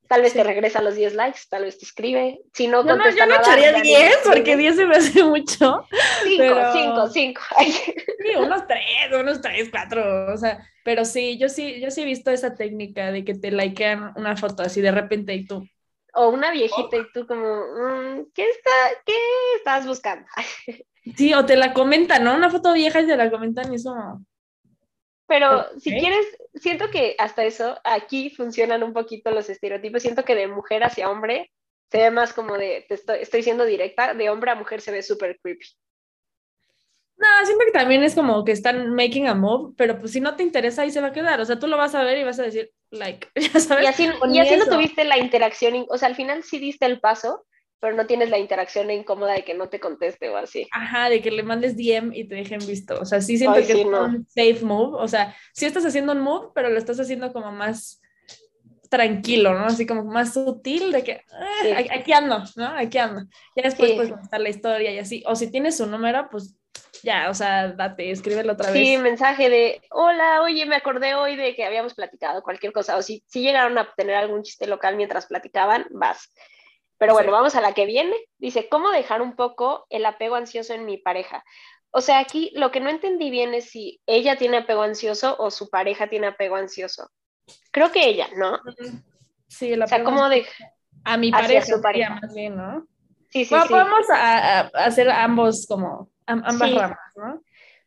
[0.09, 2.41] Tal vez te regresa los 10 likes, tal vez te escribe.
[2.53, 5.87] Si no, no, no yo no echaría 10 porque 10 se me hace mucho.
[6.25, 7.41] 5, 5, 5.
[8.23, 8.83] Sí, unos 3,
[9.21, 10.33] unos 3, 4.
[10.33, 13.51] O sea, pero sí, yo sí, yo sí he visto esa técnica de que te
[13.51, 15.67] likean una foto así de repente y tú.
[16.15, 18.71] O una viejita y tú como, mm, ¿qué, está,
[19.05, 19.15] ¿qué
[19.57, 20.27] estás buscando?
[21.17, 22.33] Sí, o te la comentan, ¿no?
[22.33, 23.93] Una foto vieja y te la comentan y eso
[25.33, 30.03] pero si quieres, siento que hasta eso, aquí funcionan un poquito los estereotipos.
[30.03, 31.51] Siento que de mujer hacia hombre
[31.91, 34.93] se ve más como de, te estoy, estoy siendo directa, de hombre a mujer se
[34.93, 35.65] ve súper creepy.
[37.23, 40.35] No, siento que también es como que están making a move, pero pues si no
[40.35, 41.41] te interesa ahí se va a quedar.
[41.41, 43.85] O sea, tú lo vas a ver y vas a decir, like, ya sabes.
[43.85, 46.99] Y así, y así no tuviste la interacción, o sea, al final sí diste el
[46.99, 47.47] paso,
[47.79, 50.67] pero no tienes la interacción incómoda de que no te conteste o así.
[50.73, 52.99] Ajá, de que le mandes DM y te dejen visto.
[53.01, 54.97] O sea, sí siento que es un safe move.
[55.01, 58.01] O sea, sí estás haciendo un move, pero lo estás haciendo como más
[58.89, 59.67] tranquilo, ¿no?
[59.67, 61.13] Así como más sutil de que
[61.65, 62.67] eh, aquí ando, ¿no?
[62.67, 63.23] Aquí ando.
[63.57, 65.23] Ya después puedes contar la historia y así.
[65.27, 66.57] O si tienes su número, pues
[67.03, 68.83] ya, o sea, date, escríbelo otra vez.
[68.83, 72.97] Sí, mensaje de, hola, oye, me acordé hoy de que habíamos platicado cualquier cosa.
[72.97, 76.33] O si, si llegaron a tener algún chiste local mientras platicaban, vas.
[76.99, 78.15] Pero bueno, vamos a la que viene.
[78.39, 81.43] Dice, ¿cómo dejar un poco el apego ansioso en mi pareja?
[81.91, 85.51] O sea, aquí lo que no entendí bien es si ella tiene apego ansioso o
[85.51, 87.11] su pareja tiene apego ansioso.
[87.73, 88.61] Creo que ella, ¿no?
[89.49, 90.47] Sí, el apego O sea, ¿cómo de...
[91.05, 92.21] A mi pareja, su pareja.
[92.23, 92.87] más bien, ¿no?
[93.31, 93.69] Sí, sí, sí.
[93.69, 94.07] Podemos
[94.75, 97.43] hacer ambos como, ambas ramas, ¿no?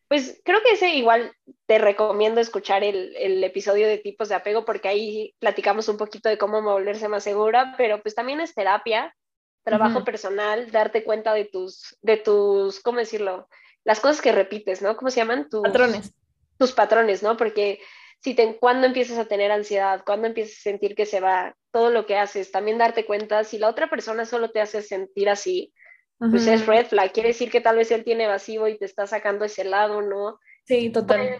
[0.08, 1.32] Pues creo que ese igual
[1.66, 6.30] te recomiendo escuchar el, el, episodio de tipos de apego porque ahí platicamos un poquito
[6.30, 9.16] de cómo volverse más segura, pero pues también es terapia,
[9.64, 13.50] trabajo personal, darte cuenta de tus, de tus, ¿cómo decirlo?
[13.84, 14.96] Las cosas que repites, ¿no?
[14.96, 15.50] ¿Cómo se llaman?
[15.50, 16.14] Tus patrones.
[16.58, 17.36] Tus patrones, ¿no?
[17.36, 17.82] Porque
[18.20, 21.90] si te, cuando empiezas a tener ansiedad, cuando empiezas a sentir que se va todo
[21.90, 25.74] lo que haces, también darte cuenta si la otra persona solo te hace sentir así,
[26.18, 29.06] pues es red flag, quiere decir que tal vez él tiene vacío y te está
[29.06, 30.40] sacando ese lado, ¿no?
[30.64, 31.38] Sí, total.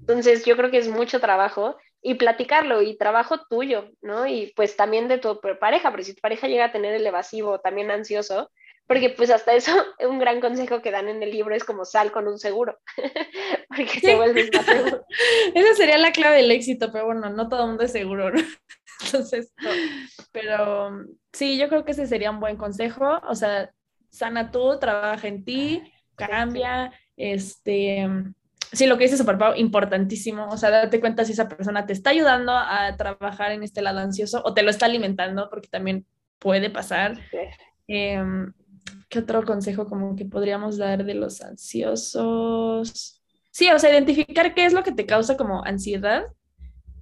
[0.00, 4.26] Entonces yo creo que es mucho trabajo y platicarlo y trabajo tuyo, ¿no?
[4.26, 7.60] Y pues también de tu pareja, pero si tu pareja llega a tener el evasivo,
[7.60, 8.50] también ansioso,
[8.86, 9.72] porque pues hasta eso
[10.08, 12.78] un gran consejo que dan en el libro es como sal con un seguro,
[13.68, 15.04] porque te vuelves más seguro.
[15.54, 18.40] Esa sería la clave del éxito, pero bueno, no todo el mundo es seguro, ¿no?
[19.04, 19.52] Entonces,
[20.32, 20.90] pero
[21.32, 23.70] sí, yo creo que ese sería un buen consejo, o sea,
[24.10, 25.82] sana tú, trabaja en ti,
[26.16, 28.08] cambia, este,
[28.72, 32.10] sí, lo que dice Superpau, importantísimo, o sea, date cuenta si esa persona te está
[32.10, 36.06] ayudando a trabajar en este lado ansioso o te lo está alimentando, porque también
[36.38, 37.18] puede pasar.
[37.86, 38.52] Em,
[39.08, 43.22] ¿Qué otro consejo como que podríamos dar de los ansiosos?
[43.50, 46.24] Sí, o sea, identificar qué es lo que te causa como ansiedad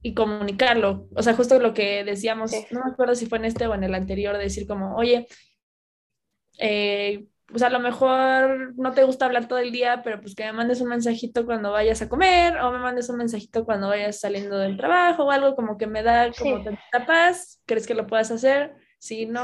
[0.03, 1.09] y comunicarlo.
[1.16, 3.83] O sea, justo lo que decíamos, no me acuerdo si fue en este o en
[3.83, 5.27] el anterior, decir como, oye,
[6.59, 10.45] eh, pues a lo mejor no te gusta hablar todo el día, pero pues que
[10.45, 14.19] me mandes un mensajito cuando vayas a comer o me mandes un mensajito cuando vayas
[14.19, 18.07] saliendo del trabajo o algo como que me da como tanta paz, ¿crees que lo
[18.07, 18.75] puedas hacer?
[18.99, 19.42] Si no,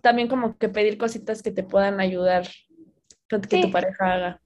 [0.00, 2.46] también como que pedir cositas que te puedan ayudar
[3.28, 4.40] que tu pareja haga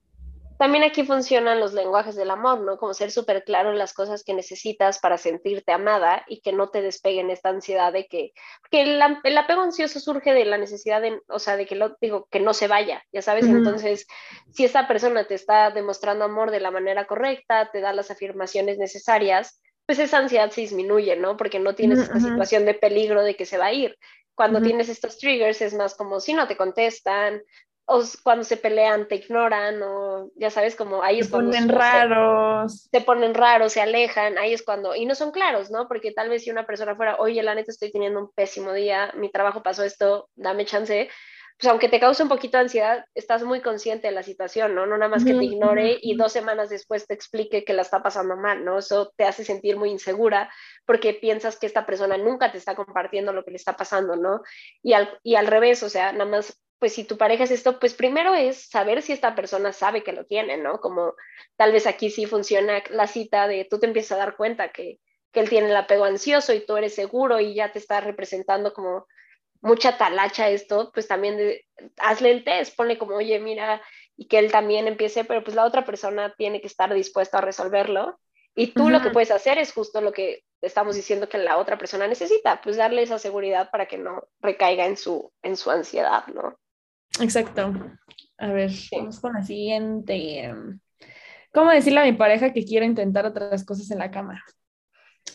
[0.57, 2.77] también aquí funcionan los lenguajes del amor, ¿no?
[2.77, 6.69] Como ser súper claro en las cosas que necesitas para sentirte amada y que no
[6.69, 9.01] te despeguen esta ansiedad de que, porque el,
[9.37, 12.53] apego ansioso surge de la necesidad de, o sea, de que lo digo, que no
[12.53, 14.05] se vaya, ya sabes, entonces,
[14.51, 18.77] si esta persona te está demostrando amor de la manera correcta, te da las afirmaciones
[18.77, 21.35] necesarias, pues esa ansiedad se disminuye, ¿no?
[21.35, 23.97] Porque no tienes esta situación de peligro de que se va a ir.
[24.35, 27.41] Cuando tienes estos triggers es más como si no te contestan,
[27.85, 32.87] o cuando se pelean te ignoran o ya sabes como ahí es cuando ponen raros.
[32.89, 36.29] se, ponen raros se alejan ahí es cuando y no son claros no porque tal
[36.29, 39.63] vez si una persona fuera oye la neta estoy teniendo un pésimo día mi trabajo
[39.63, 41.09] pasó esto dame chance
[41.59, 44.85] pues aunque te cause un poquito de ansiedad estás muy consciente de la situación no
[44.85, 48.01] no nada más que te ignore y dos semanas después te explique que la está
[48.01, 50.49] pasando mal no eso te hace sentir muy insegura
[50.85, 54.41] porque piensas que esta persona nunca te está compartiendo lo que le está pasando no
[54.81, 57.79] y al y al revés o sea nada más pues si tu pareja es esto,
[57.79, 60.81] pues primero es saber si esta persona sabe que lo tiene, ¿no?
[60.81, 61.15] Como
[61.55, 64.99] tal vez aquí sí funciona la cita de tú te empiezas a dar cuenta que,
[65.31, 68.73] que él tiene el apego ansioso y tú eres seguro y ya te está representando
[68.73, 69.07] como
[69.61, 71.39] mucha talacha esto, pues también
[71.99, 73.81] hazle el test, ponle como, oye, mira,
[74.17, 77.41] y que él también empiece, pero pues la otra persona tiene que estar dispuesta a
[77.41, 78.19] resolverlo.
[78.55, 81.77] Y tú lo que puedes hacer es justo lo que estamos diciendo que la otra
[81.77, 86.27] persona necesita, pues darle esa seguridad para que no recaiga en su, en su ansiedad,
[86.27, 86.59] ¿no?
[87.21, 87.73] Exacto.
[88.37, 90.53] A ver, vamos con la siguiente.
[91.53, 94.43] ¿Cómo decirle a mi pareja que quiero intentar otras cosas en la cama?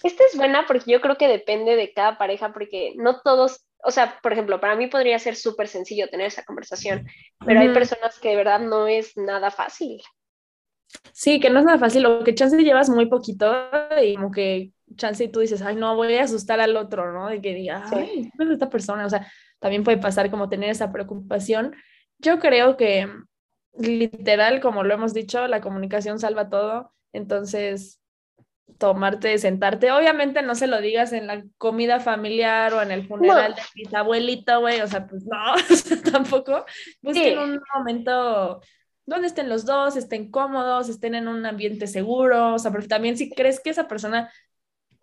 [0.03, 3.91] Esta es buena porque yo creo que depende de cada pareja, porque no todos, o
[3.91, 7.07] sea, por ejemplo, para mí podría ser súper sencillo tener esa conversación,
[7.45, 10.01] pero hay personas que de verdad no es nada fácil.
[11.13, 13.71] Sí, que no es nada fácil, o que chance llevas muy poquito
[14.03, 17.29] y como que chance y tú dices, ay, no, voy a asustar al otro, ¿no?
[17.29, 19.07] De que diga, ay, ¿qué es esta persona?
[19.07, 21.75] O sea, también puede pasar como tener esa preocupación.
[22.19, 23.09] Yo creo que
[23.79, 28.01] literal, como lo hemos dicho, la comunicación salva todo, entonces
[28.77, 29.91] tomarte, sentarte.
[29.91, 33.97] Obviamente no se lo digas en la comida familiar o en el funeral de mi
[33.97, 34.81] abuelita, güey.
[34.81, 35.55] O sea, pues no,
[36.13, 36.65] tampoco.
[37.03, 38.61] Busquen un momento
[39.07, 42.55] donde estén los dos, estén cómodos, estén en un ambiente seguro.
[42.55, 44.31] O sea, pero también si crees que esa persona,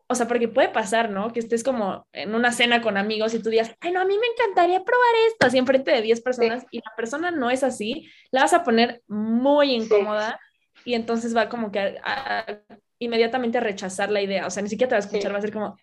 [0.08, 1.34] o sea, porque puede pasar, ¿no?
[1.34, 4.18] Que estés como en una cena con amigos y tú digas, ay, no, a mí
[4.18, 8.10] me encantaría probar esto, así enfrente de 10 personas y la persona no es así,
[8.32, 10.40] la vas a poner muy incómoda.
[10.84, 12.60] Y entonces va como que a
[13.00, 15.52] inmediatamente rechazar la idea, o sea, ni siquiera te va a escuchar, va a ser
[15.52, 15.78] como,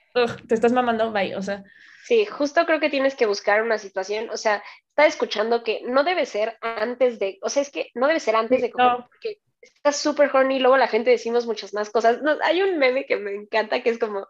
[0.46, 1.64] te estás mamando, bye, o sea.
[2.04, 6.04] Sí, justo creo que tienes que buscar una situación, o sea, está escuchando que no
[6.04, 9.38] debe ser antes de, o sea, es que no debe ser antes de comer, porque
[9.62, 12.20] estás súper horny y luego la gente decimos muchas más cosas.
[12.22, 14.26] No, hay un meme que me encanta que es como,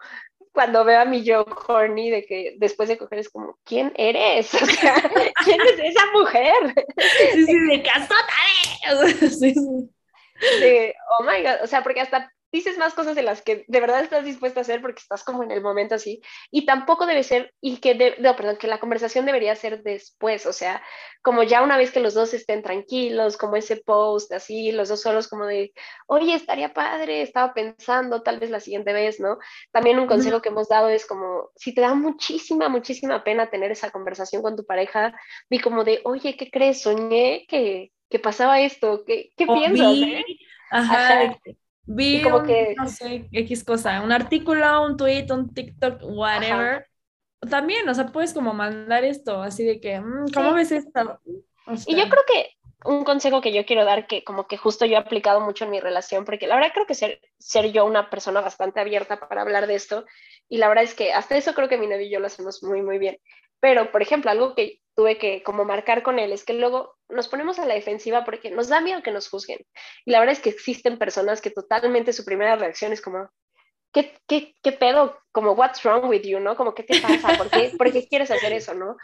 [0.52, 4.52] cuando veo a mi yo horny de que después de coger es como, ¿quién eres?
[4.62, 4.94] O sea,
[5.44, 6.74] ¿quién es esa mujer?
[7.32, 8.26] Sí, sí, de casota,
[9.30, 9.90] sí, sí.
[10.60, 13.80] De, oh my god, o sea, porque hasta dices más cosas de las que de
[13.80, 16.20] verdad estás dispuesta a hacer porque estás como en el momento así.
[16.50, 20.52] Y tampoco debe ser, y que, no, perdón, que la conversación debería ser después, o
[20.52, 20.82] sea,
[21.22, 25.00] como ya una vez que los dos estén tranquilos, como ese post así, los dos
[25.00, 25.72] solos como de,
[26.06, 29.38] oye, estaría padre, estaba pensando tal vez la siguiente vez, ¿no?
[29.72, 33.70] También un consejo que hemos dado es como, si te da muchísima, muchísima pena tener
[33.70, 35.14] esa conversación con tu pareja,
[35.48, 36.82] vi como de, oye, ¿qué crees?
[36.82, 39.96] Soñé que, que pasaba esto, ¿qué, qué piensas?
[39.96, 40.24] Eh?
[40.70, 41.38] Ajá,
[41.84, 46.86] Vi como que, no sé, X cosa, un artículo, un tweet, un TikTok, whatever.
[47.50, 51.20] También, o sea, puedes como mandar esto, así de que, mm, ¿cómo ves esto?
[51.86, 52.50] y yo creo que
[52.84, 55.70] un consejo que yo quiero dar, que como que justo yo he aplicado mucho en
[55.70, 59.42] mi relación, porque la verdad creo que ser, ser yo una persona bastante abierta para
[59.42, 60.04] hablar de esto,
[60.48, 62.62] y la verdad es que hasta eso creo que mi novio y yo lo hacemos
[62.62, 63.18] muy, muy bien.
[63.60, 67.28] Pero, por ejemplo, algo que tuve que como marcar con él es que luego nos
[67.28, 69.58] ponemos a la defensiva porque nos da miedo que nos juzguen.
[70.04, 73.28] Y la verdad es que existen personas que totalmente su primera reacción es como,
[73.92, 75.18] ¿qué, qué, qué pedo?
[75.32, 76.56] Como, what's wrong with you, ¿no?
[76.56, 77.36] Como, ¿qué te pasa?
[77.38, 78.96] ¿Por qué, ¿Por qué quieres hacer eso, no?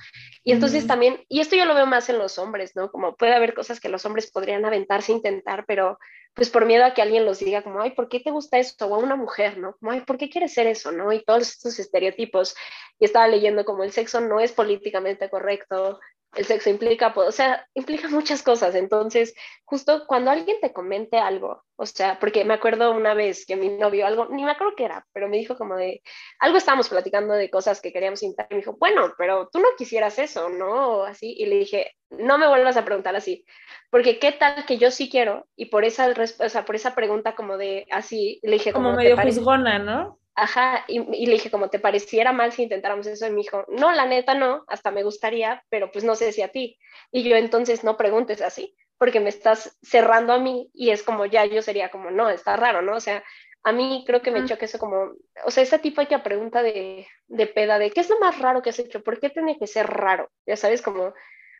[0.44, 2.90] Y entonces también, y esto yo lo veo más en los hombres, ¿no?
[2.90, 5.98] Como puede haber cosas que los hombres podrían aventarse, intentar, pero
[6.34, 8.86] pues por miedo a que alguien los diga como, ay, ¿por qué te gusta eso?
[8.86, 9.76] O a una mujer, ¿no?
[9.78, 11.12] Como, ay, ¿por qué quieres ser eso, no?
[11.12, 12.54] Y todos estos estereotipos.
[12.98, 15.98] Y estaba leyendo como el sexo no es políticamente correcto,
[16.36, 18.74] el sexo implica, o sea, implica muchas cosas.
[18.74, 23.56] Entonces, justo cuando alguien te comente algo, o sea, porque me acuerdo una vez que
[23.56, 26.02] mi novio, algo, ni me acuerdo qué era, pero me dijo como de,
[26.40, 29.68] algo estábamos platicando de cosas que queríamos intentar, y me dijo, bueno, pero tú no
[29.76, 30.98] quisieras eso, ¿no?
[30.98, 33.44] O así, y le dije, no me vuelvas a preguntar así,
[33.90, 37.34] porque qué tal que yo sí quiero, y por esa, o sea, por esa pregunta
[37.34, 38.88] como de así, le dije como...
[38.88, 40.18] Como medio juzgona, ¿no?
[40.40, 43.90] Ajá, y, le dije, como te pareciera mal si intentáramos eso, y me dijo, no,
[43.90, 46.78] la neta no, hasta me gustaría, pero pues no sé si a ti.
[47.10, 51.26] Y yo entonces no preguntes así, porque me estás cerrando a mí y es como
[51.26, 52.94] ya yo sería como, no, está raro, ¿no?
[52.94, 53.24] O sea,
[53.64, 55.10] a mí creo que me choca eso como,
[55.44, 58.70] o sea, tipo de pregunta de, de peda, de qué es lo más raro que
[58.70, 60.30] has hecho, ¿por qué tiene que ser raro?
[60.46, 61.14] Ya sabes, como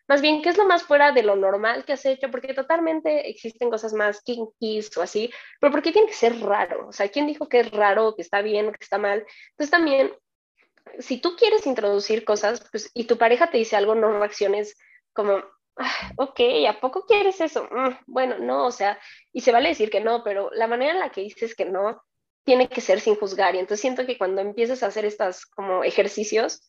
[0.09, 2.31] más bien, ¿qué es lo más fuera de lo normal que has hecho?
[2.31, 6.89] Porque totalmente existen cosas más kinkies o así, pero ¿por qué tiene que ser raro?
[6.89, 9.27] O sea, ¿quién dijo que es raro, que está bien, que está mal?
[9.51, 10.13] Entonces también,
[10.99, 14.77] si tú quieres introducir cosas pues, y tu pareja te dice algo, no reacciones
[15.13, 15.43] como,
[15.77, 17.69] ah, ok, ¿a poco quieres eso?
[17.71, 18.99] Mm, bueno, no, o sea,
[19.33, 22.03] y se vale decir que no, pero la manera en la que dices que no
[22.45, 23.55] tiene que ser sin juzgar.
[23.55, 26.63] Y entonces siento que cuando empiezas a hacer estas como ejercicios,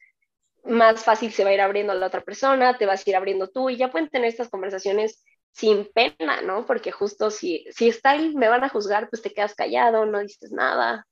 [0.65, 3.15] más fácil se va a ir abriendo a la otra persona, te vas a ir
[3.15, 6.65] abriendo tú y ya pueden tener estas conversaciones sin pena, ¿no?
[6.65, 10.19] Porque justo si, si está ahí, me van a juzgar, pues te quedas callado, no
[10.19, 11.05] dices nada.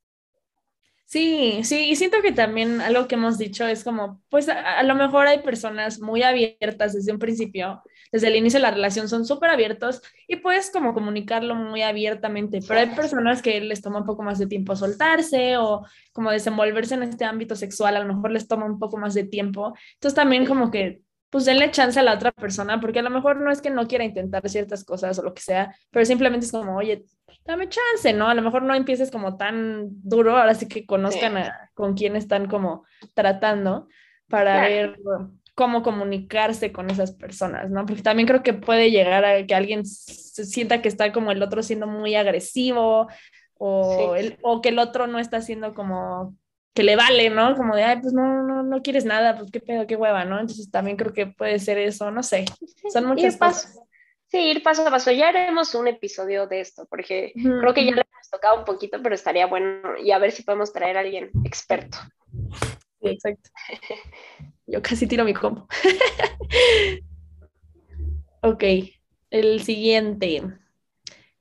[1.08, 4.94] Sí, sí, y siento que también algo que hemos dicho es como, pues a, lo
[4.94, 9.26] mejor hay personas muy abiertas desde un principio, desde el inicio de la relación son
[9.26, 14.06] súper abiertos y puedes como comunicarlo muy abiertamente, pero hay personas que les toma un
[14.06, 18.32] poco más de tiempo soltarse o como desenvolverse en este ámbito sexual, a lo mejor
[18.32, 22.04] les toma un poco más de tiempo, entonces también como que pues denle chance a
[22.04, 25.20] la otra persona, porque a lo mejor no es que no quiera intentar ciertas cosas
[25.20, 27.04] o lo que sea, pero simplemente es como, oye,
[27.46, 28.30] dame chance, ¿no?
[28.30, 32.48] A lo mejor no empieces como tan duro, ahora sí que conozcan con quién están
[32.48, 33.88] como tratando
[34.30, 34.98] para ver
[35.56, 37.86] cómo comunicarse con esas personas, ¿no?
[37.86, 41.42] Porque también creo que puede llegar a que alguien se sienta que está como el
[41.42, 43.08] otro siendo muy agresivo
[43.56, 46.36] o, el, o que el otro no está siendo como
[46.78, 47.56] que le vale, ¿no?
[47.56, 50.40] Como de, ay, pues no, no, no quieres nada, pues qué pedo, qué hueva, ¿no?
[50.40, 52.46] Entonces también creo que puede ser eso, no sé,
[52.94, 53.80] son muchas cosas.
[54.28, 55.10] sí, ir paso a paso.
[55.10, 59.02] Ya haremos un episodio de esto, porque creo que ya lo hemos tocado un poquito,
[59.02, 61.98] pero estaría bueno y a ver si podemos traer a alguien experto.
[63.02, 63.50] Sí, exacto.
[64.68, 65.68] Yo casi tiro mi combo.
[68.42, 68.64] ok,
[69.32, 70.44] el siguiente.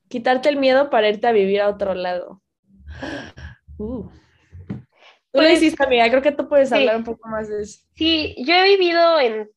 [0.08, 2.40] Quitarte el miedo para irte a vivir a otro lado.
[3.78, 4.08] Uh.
[5.36, 7.80] Tú lo pues, hiciste, amiga, creo que tú puedes hablar un poco más de eso.
[7.94, 9.50] Sí, yo he vivido en,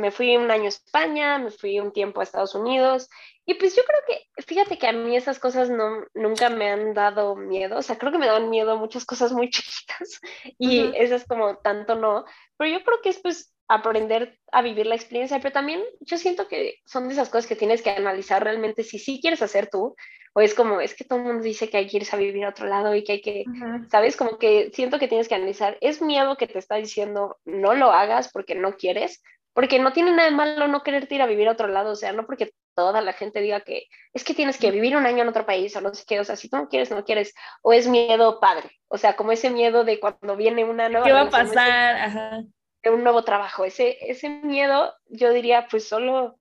[0.00, 3.08] me fui un año a España, me fui un tiempo a Estados Unidos,
[3.46, 6.92] y pues yo creo que, fíjate que a mí esas cosas no, nunca me han
[6.92, 10.20] dado miedo, o sea, creo que me dan miedo muchas cosas muy chiquitas,
[10.58, 12.24] y esas como tanto no,
[12.58, 16.48] pero yo creo que es pues aprender a vivir la experiencia, pero también yo siento
[16.48, 19.96] que son de esas cosas que tienes que analizar realmente si sí quieres hacer tú,
[20.34, 22.44] o es como, es que todo el mundo dice que hay que irse a vivir
[22.44, 23.44] a otro lado y que hay que,
[23.90, 24.16] ¿sabes?
[24.16, 27.92] Como que siento que tienes que analizar, es miedo que te está diciendo no lo
[27.92, 29.22] hagas porque no quieres,
[29.52, 31.96] porque no tiene nada de malo no quererte ir a vivir a otro lado, o
[31.96, 35.22] sea, no porque toda la gente diga que es que tienes que vivir un año
[35.22, 37.34] en otro país o no sé qué, o sea, si tú no quieres, no quieres,
[37.62, 41.06] o es miedo padre, o sea, como ese miedo de cuando viene una nueva...
[41.06, 41.96] ¿Qué va a pasar?
[41.96, 42.42] Ajá.
[42.82, 46.38] De un nuevo trabajo, ese, ese miedo, yo diría, pues solo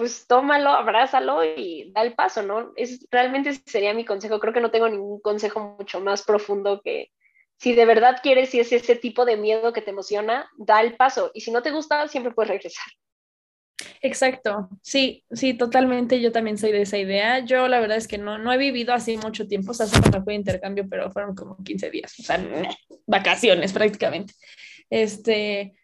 [0.00, 2.72] pues tómalo, abrázalo y da el paso, ¿no?
[2.74, 4.40] Es, realmente sería mi consejo.
[4.40, 7.10] Creo que no tengo ningún consejo mucho más profundo que
[7.58, 10.96] si de verdad quieres, si es ese tipo de miedo que te emociona, da el
[10.96, 11.30] paso.
[11.34, 12.86] Y si no te gusta, siempre puedes regresar.
[14.00, 16.18] Exacto, sí, sí, totalmente.
[16.22, 17.40] Yo también soy de esa idea.
[17.40, 20.24] Yo la verdad es que no, no he vivido así mucho tiempo, o sea, solo
[20.24, 22.42] fue intercambio, pero fueron como 15 días, o sea,
[23.06, 24.32] vacaciones prácticamente.
[24.90, 25.74] Este,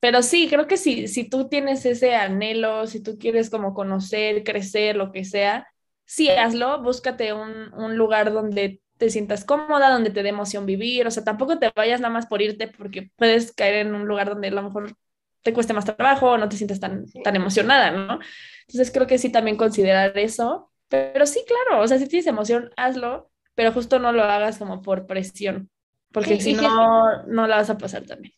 [0.00, 4.44] pero sí, creo que si, si tú tienes ese anhelo, si tú quieres como conocer,
[4.44, 5.68] crecer, lo que sea,
[6.06, 11.06] sí, hazlo, búscate un, un lugar donde te sientas cómoda, donde te dé emoción vivir,
[11.06, 14.28] o sea, tampoco te vayas nada más por irte porque puedes caer en un lugar
[14.28, 14.96] donde a lo mejor
[15.42, 18.20] te cueste más trabajo, no te sientes tan, tan emocionada, ¿no?
[18.68, 22.70] Entonces creo que sí también considerar eso, pero sí, claro, o sea, si tienes emoción,
[22.76, 25.70] hazlo, pero justo no lo hagas como por presión,
[26.12, 28.34] porque si no, no la vas a pasar también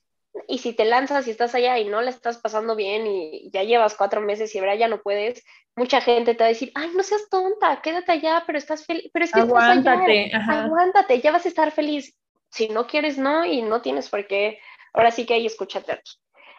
[0.49, 3.63] y si te lanzas y estás allá y no la estás pasando bien y ya
[3.63, 5.45] llevas cuatro meses y ahora ya no puedes,
[5.77, 9.11] mucha gente te va a decir, ay, no seas tonta, quédate allá, pero estás feliz,
[9.13, 12.17] pero es que aguántate, aguántate, ya vas a estar feliz.
[12.51, 14.61] Si no quieres, no, y no tienes por qué,
[14.93, 16.13] ahora sí que hay escúchate aquí.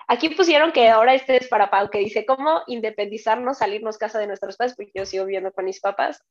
[0.08, 4.28] Aquí pusieron que ahora este es para Pau, que dice cómo independizarnos, salirnos casa de
[4.28, 6.21] nuestros padres, porque yo sigo viviendo con mis papás.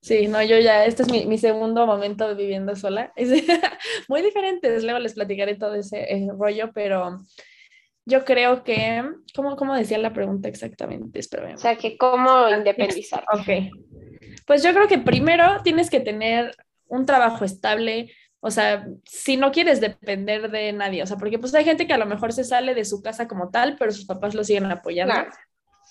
[0.00, 3.12] Sí, no, yo ya, este es mi, mi segundo momento viviendo sola.
[3.16, 3.30] Es
[4.08, 7.20] muy diferente, luego les platicaré todo ese eh, rollo, pero
[8.06, 11.18] yo creo que, ¿cómo, ¿cómo decía la pregunta exactamente?
[11.18, 11.54] Espérame.
[11.54, 13.24] O sea, que cómo independizar.
[13.32, 13.70] Ok.
[14.46, 16.56] Pues yo creo que primero tienes que tener
[16.86, 21.54] un trabajo estable, o sea, si no quieres depender de nadie, o sea, porque pues
[21.54, 24.06] hay gente que a lo mejor se sale de su casa como tal, pero sus
[24.06, 25.14] papás lo siguen apoyando.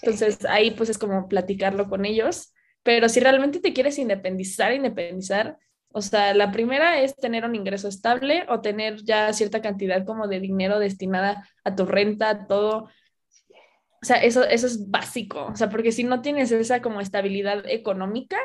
[0.01, 2.53] Entonces ahí pues es como platicarlo con ellos.
[2.87, 5.57] Pero si realmente te quieres independizar, independizar,
[5.91, 10.29] o sea, la primera es tener un ingreso estable o tener ya cierta cantidad como
[10.29, 12.85] de dinero destinada a tu renta, todo.
[12.85, 17.65] O sea, eso, eso es básico, o sea, porque si no tienes esa como estabilidad
[17.67, 18.37] económica,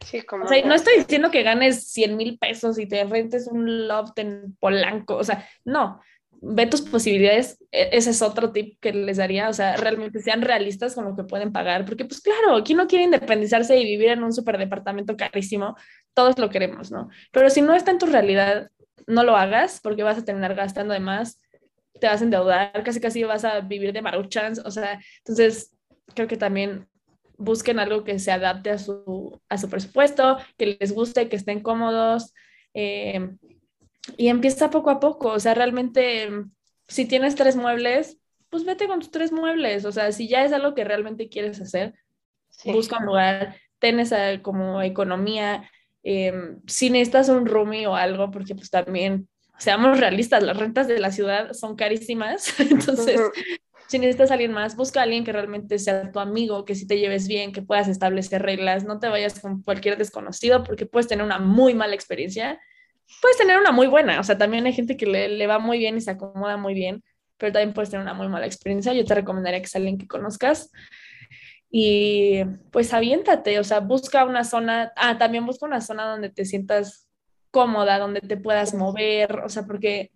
[0.00, 3.46] Sí, como o sea, no estoy diciendo que ganes 100 mil pesos y te rentes
[3.46, 6.00] un loft en Polanco, o sea, no,
[6.40, 10.42] ve tus posibilidades, e, ese es otro tip que les daría, o sea, realmente sean
[10.42, 14.10] realistas con lo que pueden pagar, porque pues claro, ¿quién no quiere independizarse y vivir
[14.10, 15.76] en un superdepartamento carísimo?
[16.14, 17.08] Todos lo queremos, ¿no?
[17.32, 18.70] Pero si no está en tu realidad,
[19.06, 21.40] no lo hagas porque vas a terminar gastando de más,
[22.00, 25.74] te vas a endeudar, casi casi vas a vivir de maruchans, o sea, entonces
[26.14, 26.86] creo que también
[27.38, 31.60] busquen algo que se adapte a su, a su presupuesto, que les guste, que estén
[31.60, 32.32] cómodos.
[32.74, 33.36] Eh,
[34.16, 36.28] y empieza poco a poco, o sea, realmente
[36.88, 40.52] si tienes tres muebles, pues vete con tus tres muebles, o sea, si ya es
[40.52, 41.94] algo que realmente quieres hacer,
[42.64, 45.68] busca un lugar, ten esa como economía,
[46.02, 49.28] em, si necesitas un roomie o algo, porque pues también,
[49.58, 53.20] seamos realistas, las rentas de la ciudad son carísimas, entonces...
[53.88, 56.88] Si necesitas a alguien más, busca a alguien que realmente sea tu amigo, que si
[56.88, 61.06] te lleves bien, que puedas establecer reglas, no te vayas con cualquier desconocido porque puedes
[61.06, 62.60] tener una muy mala experiencia
[63.20, 65.78] puedes tener una muy buena, o sea, también hay gente que le, le, va muy
[65.78, 67.02] bien y se acomoda muy bien,
[67.38, 68.92] pero también puedes tener una muy mala experiencia.
[68.92, 70.70] Yo te recomendaría que sea alguien que conozcas.
[71.70, 76.44] Y pues aviéntate, o sea, busca una zona, ah, también busca una zona donde te
[76.44, 77.08] sientas
[77.50, 80.10] cómoda, donde te puedas mover, o sea, porque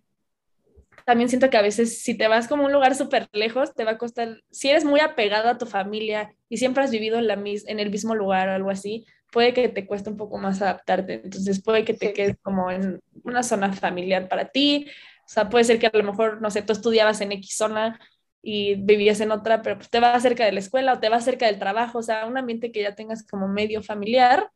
[1.05, 3.91] también siento que a veces si te vas como un lugar súper lejos, te va
[3.91, 7.33] a costar, si eres muy apegado a tu familia y siempre has vivido en, la,
[7.33, 11.21] en el mismo lugar o algo así, puede que te cueste un poco más adaptarte.
[11.23, 14.87] Entonces puede que te quedes como en una zona familiar para ti.
[15.25, 17.99] O sea, puede ser que a lo mejor, no sé, tú estudiabas en X zona
[18.41, 21.21] y vivías en otra, pero pues te va cerca de la escuela o te va
[21.21, 24.51] cerca del trabajo, o sea, un ambiente que ya tengas como medio familiar,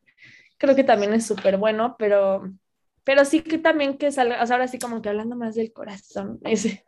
[0.58, 2.52] creo que también es súper bueno, pero,
[3.04, 5.72] pero sí que también que salga, o sea, ahora sí como que hablando más del
[5.72, 6.86] corazón, ese,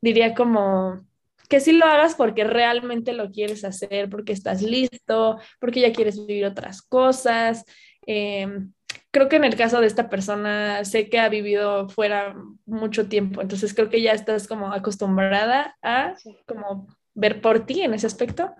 [0.00, 1.04] diría como
[1.46, 6.24] que sí lo hagas porque realmente lo quieres hacer, porque estás listo, porque ya quieres
[6.26, 7.64] vivir otras cosas.
[8.06, 8.72] Em,
[9.10, 13.40] creo que en el caso de esta persona, sé que ha vivido fuera mucho tiempo,
[13.42, 16.14] entonces creo que ya estás como acostumbrada a
[16.46, 18.54] como ver por ti en ese aspecto,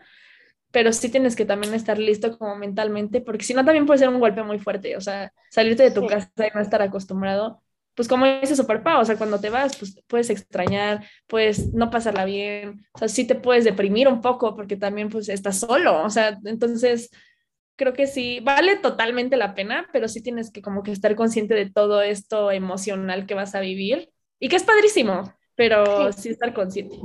[0.70, 4.08] pero sí tienes que también estar listo como mentalmente, porque si no también puede ser
[4.08, 7.62] un golpe muy fuerte, o sea, salirte de tu casa y no estar acostumbrado
[7.96, 12.26] pues como dice Superpa, o sea, cuando te vas, pues puedes extrañar, puedes no pasarla
[12.26, 16.10] bien, o sea, sí te puedes deprimir un poco porque también pues estás solo, o
[16.10, 17.10] sea, entonces
[17.74, 21.54] creo que sí, vale totalmente la pena, pero sí tienes que como que estar consciente
[21.54, 26.28] de todo esto emocional que vas a vivir y que es padrísimo, pero sí, sí
[26.28, 26.96] estar consciente.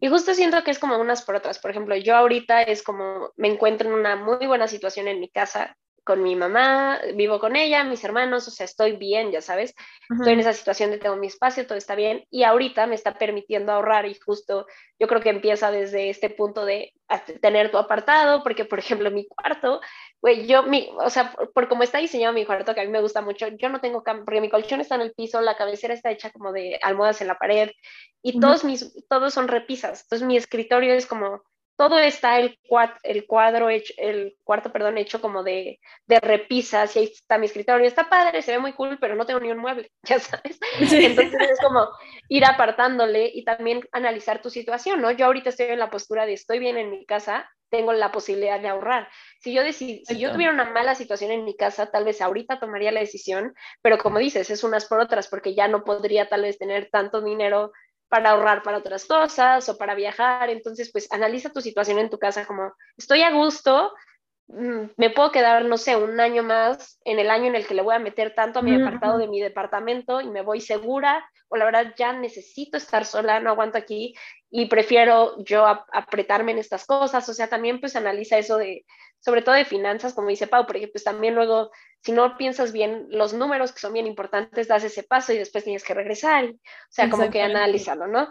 [0.00, 3.30] Y justo siento que es como unas por otras, por ejemplo, yo ahorita es como
[3.36, 5.76] me encuentro en una muy buena situación en mi casa,
[6.06, 9.74] con mi mamá, vivo con ella, mis hermanos, o sea, estoy bien, ya sabes,
[10.08, 13.18] estoy en esa situación de tengo mi espacio, todo está bien, y ahorita me está
[13.18, 14.68] permitiendo ahorrar y justo
[15.00, 16.94] yo creo que empieza desde este punto de
[17.42, 19.80] tener tu apartado, porque por ejemplo mi cuarto,
[20.22, 23.00] güey, yo, mi, o sea, por, cómo está diseñado mi cuarto, que a mí me
[23.00, 25.92] gusta mucho, yo no tengo cama, porque mi colchón está en el piso, la cabecera
[25.92, 27.70] está hecha como de almohadas en la pared,
[28.22, 31.42] y todos mis, todos son repisas, entonces mi escritorio es como
[31.76, 32.58] todo está el,
[33.02, 37.46] el cuadro, hecho, el cuarto, perdón, hecho como de, de, repisas y ahí está mi
[37.46, 37.86] escritorio.
[37.86, 40.58] Está padre, se ve muy cool, pero no tengo ni un mueble, ya sabes.
[40.80, 41.88] Entonces es como
[42.28, 45.10] ir apartándole y también analizar tu situación, ¿no?
[45.10, 48.60] Yo ahorita estoy en la postura de estoy bien en mi casa, tengo la posibilidad
[48.60, 49.08] de ahorrar.
[49.40, 52.92] Si yo, si yo tuviera una mala situación en mi casa, tal vez ahorita tomaría
[52.92, 56.58] la decisión, pero como dices, es unas por otras, porque ya no podría tal vez
[56.58, 57.72] tener tanto dinero
[58.08, 60.50] para ahorrar para otras cosas o para viajar.
[60.50, 63.92] Entonces, pues analiza tu situación en tu casa como, estoy a gusto,
[64.48, 67.74] mm, me puedo quedar, no sé, un año más en el año en el que
[67.74, 71.28] le voy a meter tanto a mi apartado de mi departamento y me voy segura,
[71.48, 74.14] o la verdad ya necesito estar sola, no aguanto aquí
[74.50, 77.28] y prefiero yo apretarme en estas cosas.
[77.28, 78.84] O sea, también pues analiza eso de,
[79.20, 81.70] sobre todo de finanzas, como dice Pau, porque pues también luego,
[82.02, 85.64] si no piensas bien los números que son bien importantes, das ese paso y después
[85.64, 86.44] tienes que regresar.
[86.44, 86.56] o
[86.88, 88.28] sea, como que analizarlo, ¿no?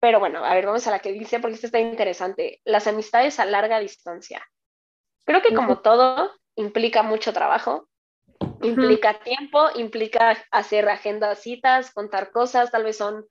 [0.00, 2.60] Pero bueno, a ver, vamos a la que dice, porque esto está interesante.
[2.64, 4.46] Las amistades a larga distancia.
[5.24, 7.88] Creo que como todo, implica mucho trabajo,
[8.62, 13.26] implica tiempo, implica hacer agendas, citas, contar cosas, tal vez son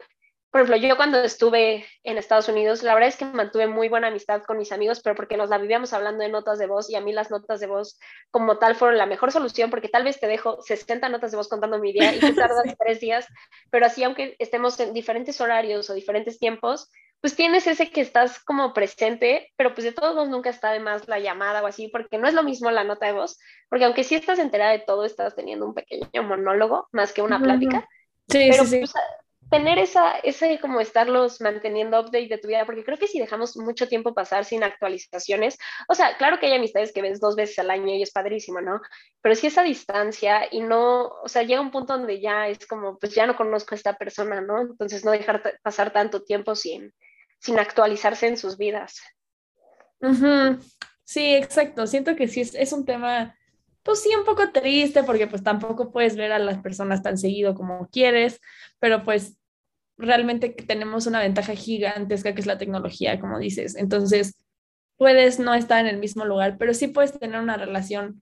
[0.57, 4.07] por ejemplo, yo cuando estuve en Estados Unidos, la verdad es que mantuve muy buena
[4.07, 6.95] amistad con mis amigos, pero porque nos la vivíamos hablando de notas de voz y
[6.95, 7.99] a mí las notas de voz
[8.31, 11.47] como tal fueron la mejor solución porque tal vez te dejo 60 notas de voz
[11.47, 13.27] contando mi día y tú tardas tres días,
[13.69, 16.89] pero así aunque estemos en diferentes horarios o diferentes tiempos,
[17.21, 20.79] pues tienes ese que estás como presente, pero pues de todos modos nunca está de
[20.79, 23.37] más la llamada o así, porque no es lo mismo la nota de voz,
[23.69, 27.39] porque aunque sí estás enterada de todo, estás teniendo un pequeño monólogo más que una
[27.39, 27.87] plática.
[28.27, 28.79] Sí, sí, sí.
[28.79, 28.93] Pues,
[29.49, 33.55] tener esa, ese como estarlos manteniendo update de tu vida, porque creo que si dejamos
[33.57, 37.59] mucho tiempo pasar sin actualizaciones, o sea, claro que hay amistades que ves dos veces
[37.59, 38.81] al año y es padrísimo, ¿no?
[39.21, 42.97] Pero si esa distancia y no, o sea, llega un punto donde ya es como,
[42.97, 44.61] pues ya no conozco a esta persona, ¿no?
[44.61, 46.93] Entonces no dejar pasar tanto tiempo sin,
[47.39, 49.01] sin actualizarse en sus vidas.
[51.03, 51.87] Sí, exacto.
[51.87, 53.37] Siento que sí es, es un tema
[53.88, 57.55] pues sí, un poco triste porque pues tampoco puedes ver a las personas tan seguido
[57.55, 58.41] como quieres,
[58.79, 59.38] pero pues
[59.97, 63.77] realmente tenemos una ventaja gigantesca que es la tecnología, como dices.
[63.77, 64.35] Entonces,
[64.97, 68.21] puedes no estar en el mismo lugar, pero sí puedes tener una relación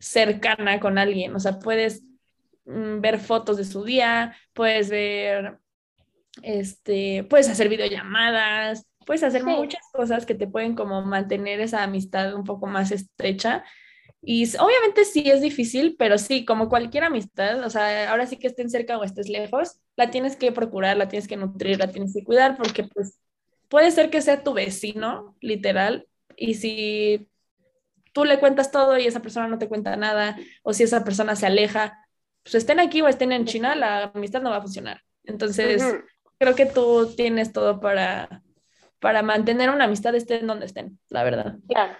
[0.00, 2.02] cercana con alguien, o sea, puedes
[2.64, 5.58] mm, ver fotos de su día, puedes ver,
[6.40, 12.34] este, puedes hacer videollamadas, puedes hacer muchas cosas que te pueden como mantener esa amistad
[12.34, 13.62] un poco más estrecha
[14.24, 18.46] y obviamente sí es difícil, pero sí, como cualquier amistad, o sea, ahora sí que
[18.46, 22.14] estén cerca o estés lejos, la tienes que procurar, la tienes que nutrir, la tienes
[22.14, 23.18] que cuidar, porque pues
[23.68, 26.06] puede ser que sea tu vecino, literal,
[26.36, 27.28] y si
[28.12, 31.34] tú le cuentas todo y esa persona no te cuenta nada, o si esa persona
[31.34, 32.06] se aleja,
[32.44, 35.02] pues estén aquí o estén en China, la amistad no va a funcionar.
[35.24, 35.82] Entonces,
[36.38, 38.42] creo que tú tienes todo para,
[39.00, 41.56] para mantener una amistad estén donde estén, la verdad.
[41.66, 41.96] Claro.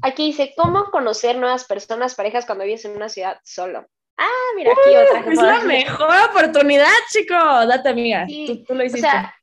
[0.00, 3.86] Aquí dice, ¿cómo conocer nuevas personas, parejas cuando vives en una ciudad solo?
[4.16, 5.30] Ah, mira, aquí otra.
[5.30, 7.34] Es la mejor oportunidad, chico.
[7.34, 8.26] Date, amiga.
[8.66, 9.06] Tú, lo hiciste.
[9.06, 9.34] O sea,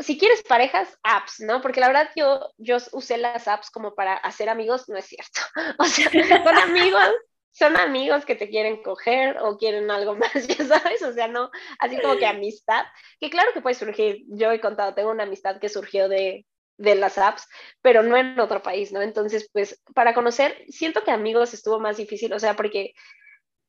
[0.00, 1.60] si quieres parejas, apps, ¿no?
[1.60, 5.40] Porque la verdad yo, yo usé las apps como para hacer amigos, no es cierto.
[5.78, 7.10] O sea, son amigos,
[7.58, 11.50] son amigos que te quieren coger o quieren algo más, ya sabes, o sea, no,
[11.78, 12.84] así como que amistad,
[13.20, 16.46] que claro que puede surgir, yo he contado, tengo una amistad que surgió de,
[16.78, 17.46] de las apps,
[17.82, 19.02] pero no en otro país, ¿no?
[19.02, 22.94] Entonces, pues, para conocer, siento que amigos estuvo más difícil, o sea, porque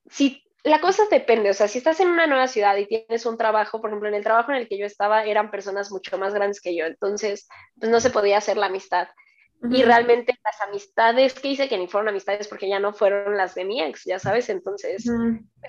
[0.09, 3.37] si la cosa depende, o sea, si estás en una nueva ciudad y tienes un
[3.37, 6.33] trabajo, por ejemplo, en el trabajo en el que yo estaba eran personas mucho más
[6.33, 7.47] grandes que yo, entonces,
[7.79, 9.07] pues no se podía hacer la amistad.
[9.69, 13.55] Y realmente las amistades que hice, que ni fueron amistades porque ya no fueron las
[13.55, 15.03] de mi ex, ya sabes, entonces,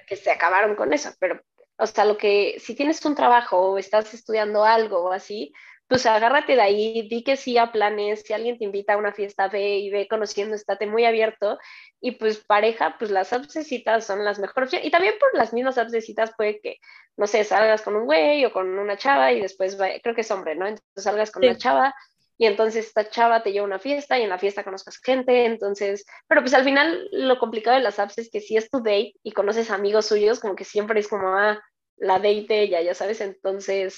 [0.07, 1.41] que se acabaron con eso, pero,
[1.77, 5.53] o sea, lo que, si tienes un trabajo o estás estudiando algo o así,
[5.91, 9.13] pues agárrate de ahí, di que sí a planes, si alguien te invita a una
[9.13, 11.59] fiesta, ve y ve conociendo, estate muy abierto.
[12.01, 13.59] Y pues pareja, pues las apps
[14.07, 15.93] son las mejores Y también por las mismas apps
[16.37, 16.77] puede que,
[17.17, 20.31] no sé, salgas con un güey o con una chava y después, creo que es
[20.31, 20.69] hombre, ¿no?
[20.69, 21.93] Entonces salgas con una chava
[22.39, 25.45] y entonces esta chava te lleva a una fiesta y en la fiesta conozcas gente,
[25.45, 28.79] entonces, pero pues al final lo complicado de las apps es que si es tu
[28.79, 31.61] date y conoces amigos suyos, como que siempre es como, ah,
[31.97, 33.97] la date de ella, ya sabes, entonces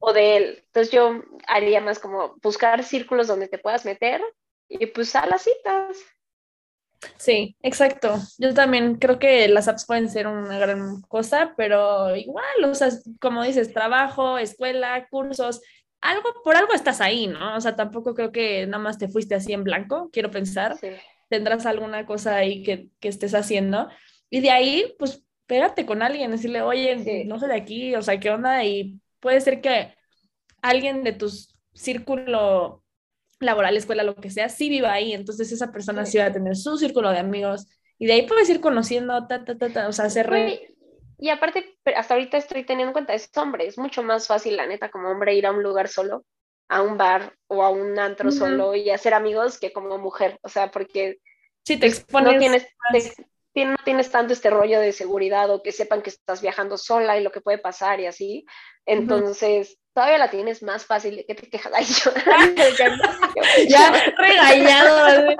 [0.00, 0.62] o de él.
[0.66, 4.20] Entonces yo haría más como buscar círculos donde te puedas meter
[4.68, 5.96] y pues a las citas.
[7.16, 8.16] Sí, exacto.
[8.38, 12.90] Yo también creo que las apps pueden ser una gran cosa, pero igual, o sea,
[13.20, 15.62] como dices, trabajo, escuela, cursos,
[16.00, 17.56] algo, por algo estás ahí, ¿no?
[17.56, 20.76] O sea, tampoco creo que nada más te fuiste así en blanco, quiero pensar.
[21.28, 23.88] Tendrás alguna cosa ahí que, que, estés haciendo.
[24.28, 28.20] Y de ahí, pues, pégate con alguien, decirle, oye, no sé de aquí, o sea,
[28.20, 28.64] ¿qué onda?
[28.64, 29.94] Y puede ser que
[30.62, 31.30] alguien de tu
[31.72, 32.82] círculo
[33.38, 36.56] laboral, escuela, lo que sea, sí viva ahí, entonces esa persona sí, va a tener
[36.56, 37.66] su círculo de amigos
[37.98, 40.28] y de ahí puedes ir conociendo, ta, ta, ta, o sea, hacer...
[40.28, 40.74] Re...
[41.18, 44.66] Y aparte, hasta ahorita estoy teniendo en cuenta, es hombre, es mucho más fácil, la
[44.66, 46.24] neta, como hombre, ir a un lugar solo,
[46.68, 50.48] a un bar o a un antro solo y hacer amigos que como mujer, o
[50.48, 51.18] sea, porque...
[51.62, 52.34] Sí, te pues, expones...
[52.34, 52.66] No tienes,
[53.54, 57.22] no tienes tanto este rollo de seguridad o que sepan que estás viajando sola y
[57.22, 58.46] lo que puede pasar y así.
[58.86, 61.72] Entonces, todavía la tienes más fácil de que te quejas.
[61.74, 65.36] Ay, yo, ya regañado.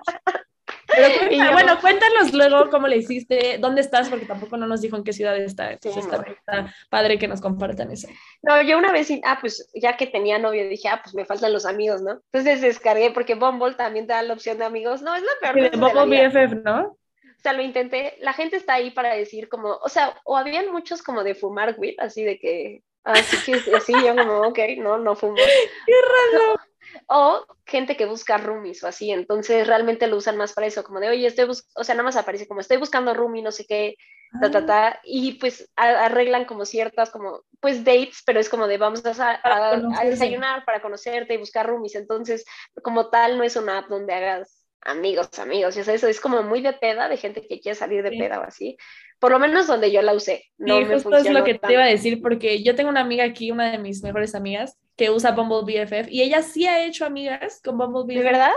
[0.87, 1.09] Pero
[1.53, 5.13] bueno, cuéntanos luego cómo le hiciste, dónde estás, porque tampoco no nos dijo en qué
[5.13, 5.73] ciudad está.
[5.73, 8.09] Entonces está, padre que nos compartan eso.
[8.43, 11.53] No, yo una vez, ah, pues ya que tenía novio, dije, ah, pues me faltan
[11.53, 12.21] los amigos, ¿no?
[12.33, 15.03] Entonces descargué, porque Bumble también te da la opción de amigos.
[15.03, 15.71] No, es la peor.
[15.71, 16.97] de Bumble BFF, ¿no?
[17.41, 20.71] O sea, lo intenté, la gente está ahí para decir como, o sea, o habían
[20.71, 24.99] muchos como de fumar weed, así de que, así que, así yo como, ok, no,
[24.99, 25.37] no fumo.
[25.87, 25.95] Qué
[26.35, 26.61] raro.
[27.07, 31.01] O gente que busca roomies o así, entonces realmente lo usan más para eso, como
[31.01, 33.65] de, oye, estoy buscando, o sea, nada más aparece como, estoy buscando roomie, no sé
[33.65, 33.97] qué,
[34.39, 34.67] ta, ta, ah.
[34.67, 39.41] ta, y pues arreglan como ciertas, como, pues dates, pero es como de, vamos a,
[39.43, 42.45] a desayunar para conocerte y buscar roomies, entonces,
[42.83, 46.61] como tal, no es una app donde hagas amigos, amigos, y eso es como muy
[46.63, 48.77] de peda, de gente que quiere salir de peda o así.
[49.19, 50.47] Por lo menos donde yo la usé.
[50.57, 53.25] No sí, justo es lo que te iba a decir, porque yo tengo una amiga
[53.25, 57.05] aquí, una de mis mejores amigas, que usa Bumble BFF, y ella sí ha hecho
[57.05, 58.19] amigas con Bumble BFF.
[58.19, 58.53] ¿De verdad?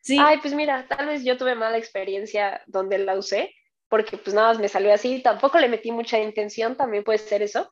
[0.00, 0.18] Sí.
[0.20, 3.54] Ay, pues mira, tal vez yo tuve mala experiencia donde la usé,
[3.88, 7.42] porque pues nada más me salió así, tampoco le metí mucha intención, también puede ser
[7.42, 7.70] eso,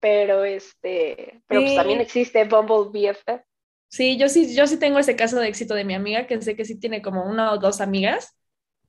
[0.00, 3.47] pero este, pero pues también existe Bumble BFF.
[3.88, 6.54] Sí, yo sí, yo sí tengo ese caso de éxito de mi amiga, que sé
[6.54, 8.38] que sí tiene como una o dos amigas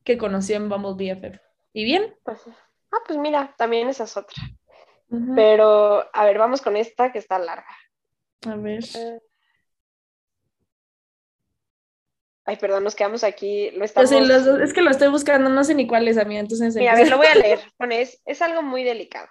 [0.03, 1.39] que conoció en Bumble BFF.
[1.73, 2.15] ¿Y bien?
[2.23, 2.41] Pues,
[2.91, 4.43] ah, pues mira, también esa es otra.
[5.35, 7.75] Pero, a ver, vamos con esta que está larga.
[8.45, 8.83] A ver.
[8.95, 9.19] Eh.
[12.45, 13.71] Ay, perdón, nos quedamos aquí.
[13.71, 14.11] Lo estamos...
[14.11, 16.75] es que lo estoy buscando, no sé ni cuál es, amiga, entonces...
[16.75, 17.59] Mira, a ver, lo voy a leer.
[17.77, 19.27] Bueno, es, es algo muy delicado.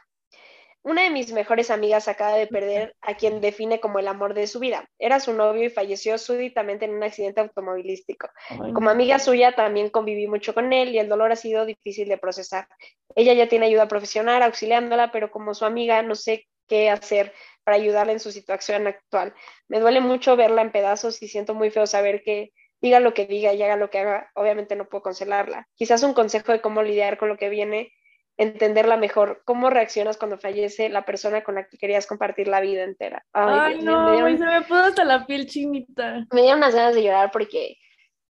[0.88, 4.46] Una de mis mejores amigas acaba de perder a quien define como el amor de
[4.46, 4.88] su vida.
[4.98, 8.30] Era su novio y falleció súbitamente en un accidente automovilístico.
[8.72, 12.16] Como amiga suya también conviví mucho con él y el dolor ha sido difícil de
[12.16, 12.68] procesar.
[13.14, 17.34] Ella ya tiene ayuda profesional auxiliándola, pero como su amiga no sé qué hacer
[17.64, 19.34] para ayudarla en su situación actual.
[19.68, 23.26] Me duele mucho verla en pedazos y siento muy feo saber que diga lo que
[23.26, 25.68] diga y haga lo que haga, obviamente no puedo consolarla.
[25.74, 27.92] Quizás un consejo de cómo lidiar con lo que viene
[28.38, 29.42] entenderla mejor.
[29.44, 33.26] ¿Cómo reaccionas cuando fallece la persona con la que querías compartir la vida entera?
[33.32, 36.24] Ay, no, me se me puso hasta la piel chinita.
[36.32, 37.76] Me dieron unas ganas de llorar porque,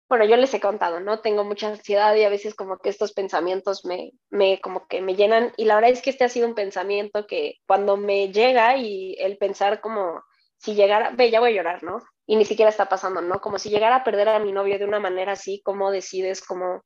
[0.08, 1.20] bueno, yo les he contado, ¿no?
[1.20, 5.16] Tengo mucha ansiedad y a veces como que estos pensamientos me, me, como que me
[5.16, 5.52] llenan.
[5.58, 9.16] Y la verdad es que este ha sido un pensamiento que cuando me llega y
[9.20, 10.24] el pensar como
[10.60, 12.00] si llegara, ve, ya voy a llorar, ¿no?
[12.28, 13.42] Y ni siquiera está pasando, ¿no?
[13.42, 16.84] Como si llegara a perder a mi novio de una manera así, ¿cómo decides cómo,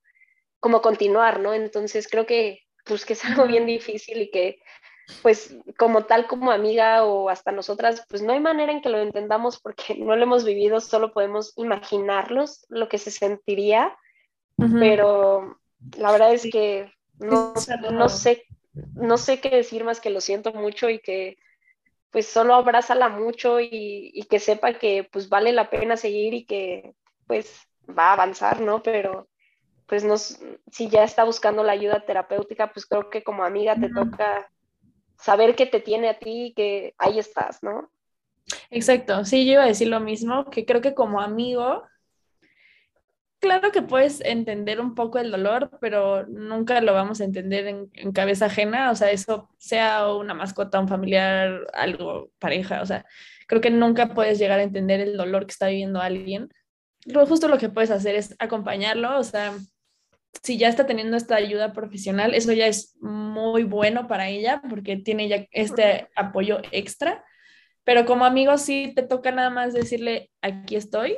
[0.62, 1.54] cómo continuar, ¿no?
[1.54, 2.60] Entonces creo que,
[2.90, 4.62] pues que es algo bien difícil y que,
[5.22, 9.00] pues como tal como amiga o hasta nosotras, pues no hay manera en que lo
[9.00, 13.98] entendamos porque no lo hemos vivido, solo podemos imaginarlos lo que se sentiría,
[14.78, 15.58] pero
[15.98, 17.54] la verdad es que no,
[17.92, 18.44] no sé
[18.96, 21.38] no sé qué decir más que lo siento mucho y que
[22.12, 26.94] pues solo abrázala mucho y, que sepa que pues vale la pena seguir y que
[27.28, 28.82] pues va a avanzar, ¿no?
[28.82, 29.29] Pero
[29.90, 33.90] pues no, si ya está buscando la ayuda terapéutica, pues creo que como amiga te
[33.90, 34.50] toca
[35.18, 37.92] saber que te tiene a ti y que ahí estás, ¿no?
[38.70, 41.84] Exacto, sí, yo iba a decir lo mismo, que creo que como amigo
[43.40, 48.12] claro que puedes entender un poco el dolor, pero nunca lo vamos a entender en,
[48.12, 53.06] cabeza ajena, o sea, eso sea una mascota, un familiar, algo, pareja, o sea,
[53.48, 56.50] creo que nunca puedes llegar a entender el dolor que está viviendo alguien.
[57.06, 59.54] Lo justo lo que puedes hacer es acompañarlo, o sea,
[60.44, 64.98] si ya está teniendo esta ayuda profesional, eso ya es muy bueno para ella porque
[64.98, 67.24] tiene ya este apoyo extra.
[67.84, 71.18] Pero como amigo sí te toca nada más decirle, aquí estoy,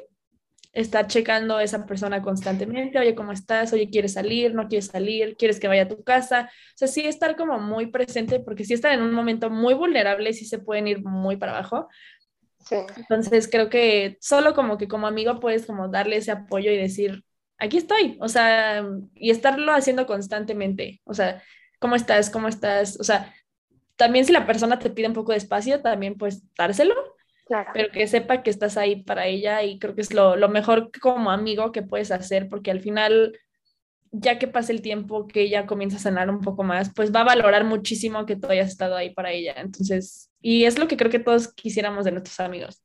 [0.73, 3.73] estar checando a esa persona constantemente, oye, ¿cómo estás?
[3.73, 4.53] Oye, ¿quieres salir?
[4.53, 5.35] ¿No quieres salir?
[5.35, 6.49] ¿Quieres que vaya a tu casa?
[6.49, 10.29] O sea, sí estar como muy presente porque si están en un momento muy vulnerable
[10.29, 11.89] y sí se pueden ir muy para abajo.
[12.59, 12.77] Sí.
[12.95, 17.25] Entonces creo que solo como que como amigo puedes como darle ese apoyo y decir,
[17.61, 18.83] aquí estoy, o sea,
[19.13, 21.41] y estarlo haciendo constantemente, o sea,
[21.79, 22.29] ¿cómo estás?
[22.31, 22.99] ¿Cómo estás?
[22.99, 23.33] O sea,
[23.95, 26.95] también si la persona te pide un poco de espacio, también pues dárselo,
[27.73, 30.89] pero que sepa que estás ahí para ella y creo que es lo, lo mejor
[30.99, 33.37] como amigo que puedes hacer porque al final
[34.11, 37.21] ya que pase el tiempo, que ella comienza a sanar un poco más, pues va
[37.21, 39.53] a valorar muchísimo que tú hayas estado ahí para ella.
[39.57, 42.83] Entonces, y es lo que creo que todos quisiéramos de nuestros amigos.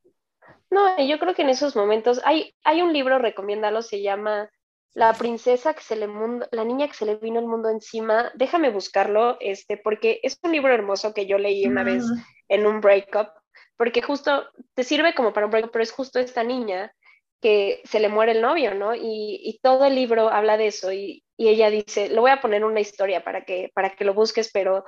[0.69, 4.49] No, yo creo que en esos momentos hay, hay un libro, recomiéndalo, se llama
[4.93, 8.31] La princesa que se le mundo, la niña que se le vino el mundo encima.
[8.35, 12.17] Déjame buscarlo, este, porque es un libro hermoso que yo leí una vez mm.
[12.49, 13.29] en un breakup
[13.77, 16.91] porque justo te sirve como para un break, pero es justo esta niña
[17.39, 18.93] que se le muere el novio, ¿no?
[18.95, 22.79] Y, todo el libro habla de eso y, ella dice, lo voy a poner una
[22.79, 24.85] historia para que, para que lo busques, pero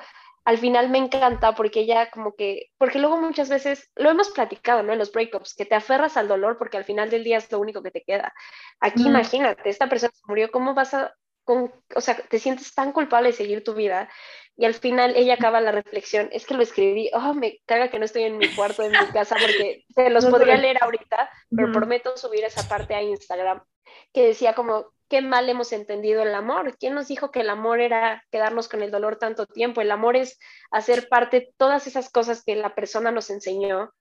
[0.50, 4.82] al final me encanta porque ella como que, porque luego muchas veces, lo hemos platicado,
[4.82, 4.94] ¿no?
[4.94, 7.60] En los breakups, que te aferras al dolor porque al final del día es lo
[7.60, 8.34] único que te queda.
[8.80, 12.94] Aquí imagínate, esta persona se murió, ¿cómo vas a, con, o sea, te sientes tan
[12.94, 14.10] culpable de seguir tu vida
[14.58, 18.00] y al final ella acaba la reflexión, es que lo escribí, oh, me caga que
[18.00, 21.72] no estoy en mi cuarto, en mi casa, porque se los podría leer ahorita, pero
[21.72, 23.64] prometo subir esa parte a Instagram,
[24.12, 26.78] que decía como, qué mal hemos entendido el amor.
[26.78, 29.82] ¿Quién nos dijo que el amor era quedarnos con el dolor tanto tiempo?
[29.82, 30.40] El amor es
[30.72, 33.92] hacer parte de todas esas cosas que la persona nos enseñó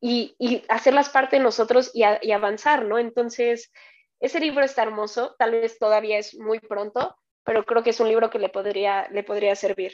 [0.00, 0.36] y,
[0.68, 2.98] hacerlas parte de nosotros y, y avanzar, ¿no?
[2.98, 3.72] Entonces,
[4.20, 8.08] ese libro está hermoso, tal vez todavía es muy pronto, pero creo que es un
[8.08, 9.92] libro que le podría, le podría servir.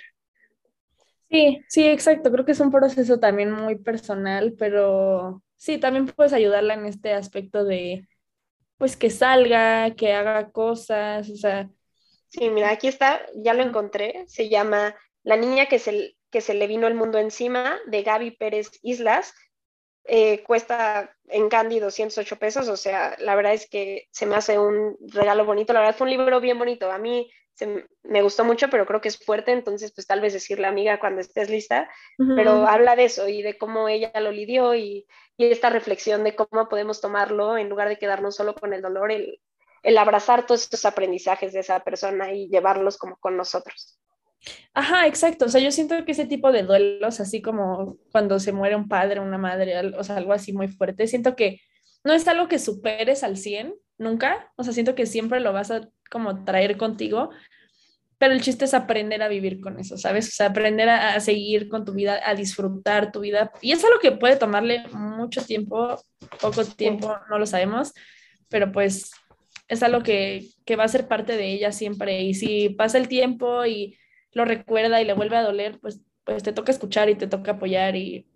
[1.30, 2.30] Sí, sí, exacto.
[2.30, 7.12] Creo que es un proceso también muy personal, pero sí, también puedes ayudarla en este
[7.12, 8.06] aspecto de,
[8.78, 11.68] pues, que salga, que haga cosas, o sea.
[12.28, 14.24] Sí, mira, aquí está, ya lo encontré.
[14.26, 18.32] Se llama La niña que se, que se le vino el mundo encima, de Gaby
[18.32, 19.34] Pérez Islas.
[20.04, 24.58] Eh, cuesta en Candy 208 pesos, o sea, la verdad es que se me hace
[24.58, 25.72] un regalo bonito.
[25.72, 26.90] La verdad fue un libro bien bonito.
[26.90, 27.30] A mí
[28.02, 31.20] me gustó mucho, pero creo que es fuerte, entonces pues tal vez decirle amiga cuando
[31.20, 31.88] estés lista,
[32.36, 36.68] pero habla de eso y de cómo ella lo lidió y, esta reflexión de cómo
[36.68, 39.40] podemos tomarlo en lugar de quedarnos solo con el dolor, el,
[39.82, 43.98] el abrazar todos estos aprendizajes de esa persona y llevarlos como con nosotros.
[44.72, 45.46] Ajá, exacto.
[45.46, 48.88] O sea, yo siento que ese tipo de duelos, así como cuando se muere un
[48.88, 51.61] padre, una madre, o sea, algo así muy fuerte, siento que
[52.05, 54.53] no es algo que superes al 100, nunca.
[54.57, 57.30] O sea, siento que siempre lo vas a como traer contigo,
[58.18, 60.28] pero el chiste es aprender a vivir con eso, ¿sabes?
[60.28, 63.53] O sea, aprender a, seguir con tu vida, a disfrutar tu vida.
[63.61, 66.01] Y es algo que puede tomarle mucho tiempo,
[66.40, 67.92] poco tiempo, no lo sabemos,
[68.49, 69.11] pero pues
[69.68, 72.22] es algo que, que va a ser parte de ella siempre.
[72.22, 73.99] Y si pasa el tiempo y
[74.32, 77.53] lo recuerda y le vuelve a doler, pues, pues te toca escuchar y te toca
[77.53, 78.26] apoyar y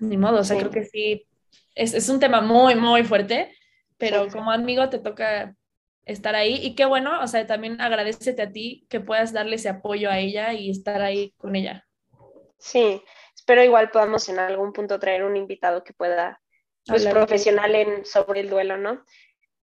[0.00, 1.26] ni modo, o sea, creo que sí,
[1.74, 3.52] es, es, un tema muy, muy fuerte,
[3.98, 5.54] pero como amigo te toca
[6.04, 9.68] estar ahí y qué bueno, o sea, también agradecete a ti que puedas darle ese
[9.68, 11.86] apoyo a ella y estar ahí con ella.
[12.58, 13.02] Sí,
[13.34, 16.40] espero igual podamos en algún punto traer un invitado que pueda,
[16.86, 19.04] pues profesional en, sobre el duelo, ¿no?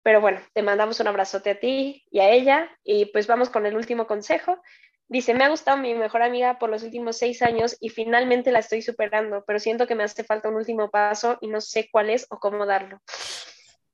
[0.03, 3.64] Pero bueno, te mandamos un abrazote a ti y a ella y pues vamos con
[3.64, 4.61] el último consejo
[5.07, 8.61] Dice, me ha gustado mi mejor amiga por los últimos seis años y finalmente la
[8.61, 12.09] estoy superando, pero siento que me hace falta un último paso y no sé cuál
[12.09, 13.01] es o cómo darlo.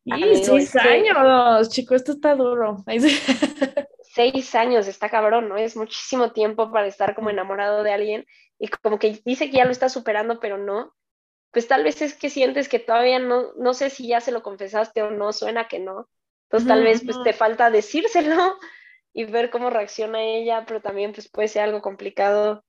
[0.05, 2.85] Y seis años, chico, esto está duro.
[4.15, 5.57] seis años, está cabrón, ¿no?
[5.57, 8.27] Es muchísimo tiempo para estar como enamorado de alguien
[8.59, 10.95] y como que dice que ya lo está superando, pero no.
[11.53, 14.43] Pues tal vez es que sientes que todavía no, no sé si ya se lo
[14.43, 16.09] confesaste o no, suena que no.
[16.45, 18.59] Entonces tal vez pues te falta decírselo
[19.13, 22.65] y ver cómo reacciona ella, pero también pues puede ser algo complicado.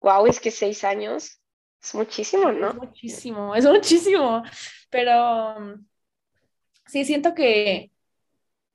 [0.00, 1.40] Wow, es que seis años
[1.82, 2.70] es muchísimo, ¿no?
[2.70, 4.42] Es muchísimo, es muchísimo,
[4.90, 5.76] pero
[6.86, 7.90] sí, siento que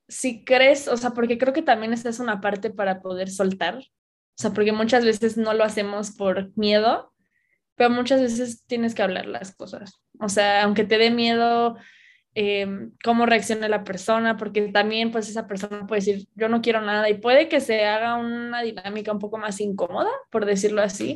[0.07, 3.77] si crees, o sea, porque creo que también esta es una parte para poder soltar,
[3.77, 7.13] o sea, porque muchas veces no lo hacemos por miedo,
[7.75, 11.77] pero muchas veces tienes que hablar las cosas, o sea, aunque te dé miedo
[12.35, 16.79] Em, cómo reacciona la persona, porque también pues esa persona puede decir, yo no quiero
[16.79, 21.15] nada y puede que se haga una dinámica un poco más incómoda, por decirlo así,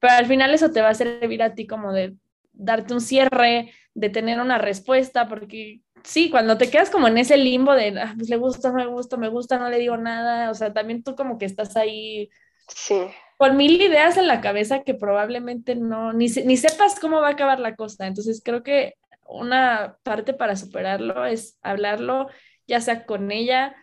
[0.00, 2.16] pero al final eso te va a servir a ti como de
[2.52, 7.36] darte un cierre, de tener una respuesta, porque sí, cuando te quedas como en ese
[7.36, 10.50] limbo de, ah, pues le gusta, no me gusta, me gusta, no le digo nada,
[10.50, 12.30] o sea, también tú como que estás ahí
[12.68, 13.00] sí.
[13.36, 17.32] con mil ideas en la cabeza que probablemente no, ni, ni sepas cómo va a
[17.32, 18.06] acabar la cosa.
[18.06, 18.94] Entonces creo que
[19.28, 22.28] una parte para superarlo es hablarlo,
[22.66, 23.76] ya sea con ella,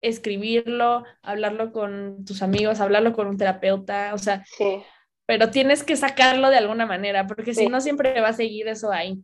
[0.00, 4.82] escribirlo, hablarlo con tus amigos, hablarlo con un terapeuta, o sea, sí.
[5.26, 8.90] pero tienes que sacarlo de alguna manera, porque si no siempre va a seguir eso
[8.92, 9.22] ahí.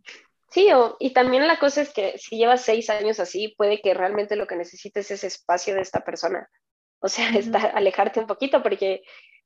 [0.51, 0.69] Sí,
[0.99, 4.47] y también la cosa es que si llevas seis años así, puede que realmente lo
[4.47, 6.49] que necesites es espacio de esta persona.
[7.01, 7.29] O sea,
[7.75, 9.03] alejarte un poquito, porque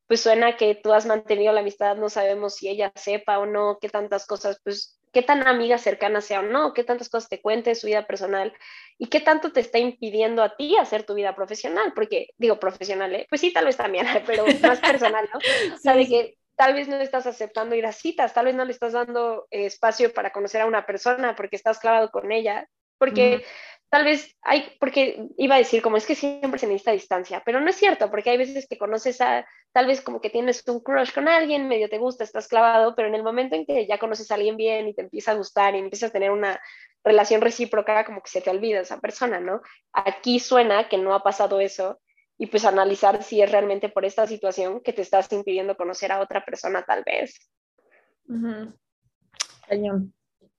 [0.07, 3.79] pues suena que tú has mantenido la amistad, no sabemos si ella sepa o no,
[3.81, 7.41] qué tantas cosas, pues qué tan amiga cercana sea o no, qué tantas cosas te
[7.41, 8.53] cuente su vida personal
[8.99, 13.15] y qué tanto te está impidiendo a ti hacer tu vida profesional, porque digo profesional,
[13.15, 13.27] ¿eh?
[13.29, 15.39] pues sí, tal vez también, pero más personal, ¿no?
[15.75, 18.65] O sea, de que tal vez no estás aceptando ir a citas, tal vez no
[18.65, 22.69] le estás dando eh, espacio para conocer a una persona porque estás clavado con ella,
[22.99, 23.45] porque
[23.89, 27.61] tal vez hay, porque iba a decir como es que siempre se necesita distancia, pero
[27.61, 30.79] no es cierto, porque hay veces que conoces a, tal vez como que tienes un
[30.79, 33.99] crush con alguien, medio te gusta, estás clavado, pero en el momento en que ya
[33.99, 36.61] conoces a alguien bien y te empieza a gustar y empiezas a tener una
[37.03, 39.63] relación recíproca, como que se te olvida esa persona, ¿no?
[39.93, 41.99] Aquí suena que no ha pasado eso
[42.39, 46.21] y pues analizar si es realmente por esta situación que te estás impidiendo conocer a
[46.21, 47.51] otra persona tal vez.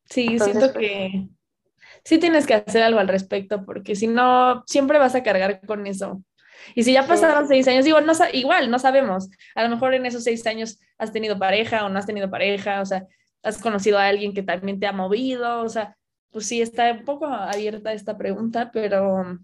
[0.06, 1.28] Sí, siento pues que
[2.04, 5.88] sí tienes que hacer algo al respecto, porque si no, siempre vas a cargar con
[5.88, 6.22] eso.
[6.76, 9.30] Y si ya pasaron seis años, digo, no, igual, no sabemos.
[9.56, 12.82] A lo mejor en esos seis años has tenido pareja o no has tenido pareja,
[12.82, 13.06] o sea,
[13.42, 15.98] has conocido a alguien que también te ha movido, o sea,
[16.32, 19.40] pues sí, está un poco abierta esta pregunta, pero,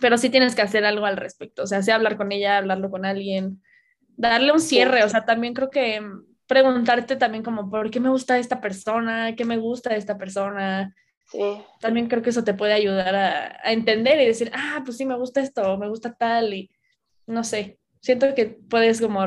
[0.00, 2.90] pero sí tienes que hacer algo al respecto, o sea, sea hablar con ella, hablarlo
[2.90, 3.62] con alguien,
[4.16, 6.02] darle un cierre, o sea, también creo que
[6.46, 9.36] preguntarte también como, ¿por qué me gusta esta persona?
[9.36, 10.94] ¿Qué me gusta de esta persona?
[11.30, 11.62] Sí.
[11.80, 15.16] También creo que eso te puede ayudar a, entender y decir, ah, pues sí, me
[15.16, 16.70] gusta esto, me gusta tal, y
[17.26, 19.20] no sé, siento que puedes como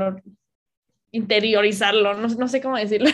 [1.12, 3.10] interiorizarlo, no, no sé cómo decirlo.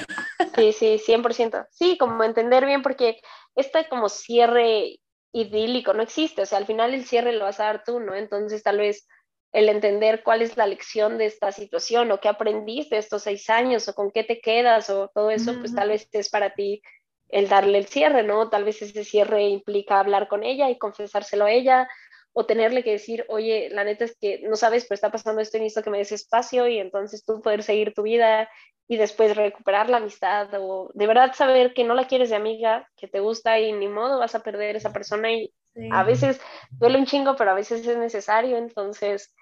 [0.55, 1.67] Sí, sí, 100%.
[1.69, 3.19] Sí, como entender bien, porque
[3.55, 4.99] este como cierre
[5.41, 8.15] idílico no existe, o sea, al final el cierre lo vas a dar tú, ¿no?
[8.15, 9.07] Entonces tal vez
[9.53, 13.87] el entender cuál es la lección de esta situación o qué aprendiste estos seis años
[13.87, 16.81] o con qué te quedas o todo eso, pues tal vez es para ti
[17.29, 18.49] el darle el cierre, ¿no?
[18.49, 21.87] Tal vez ese cierre implica hablar con ella y confesárselo a ella
[22.33, 25.57] o tenerle que decir, oye, la neta es que no sabes, pero está pasando esto
[25.57, 28.49] y necesito que me des espacio y entonces tú poder seguir tu vida
[28.87, 32.89] y después recuperar la amistad o de verdad saber que no la quieres de amiga,
[32.95, 35.53] que te gusta y ni modo vas a perder esa persona y
[35.91, 36.39] a veces
[36.71, 39.35] duele un chingo, pero a veces es necesario, entonces,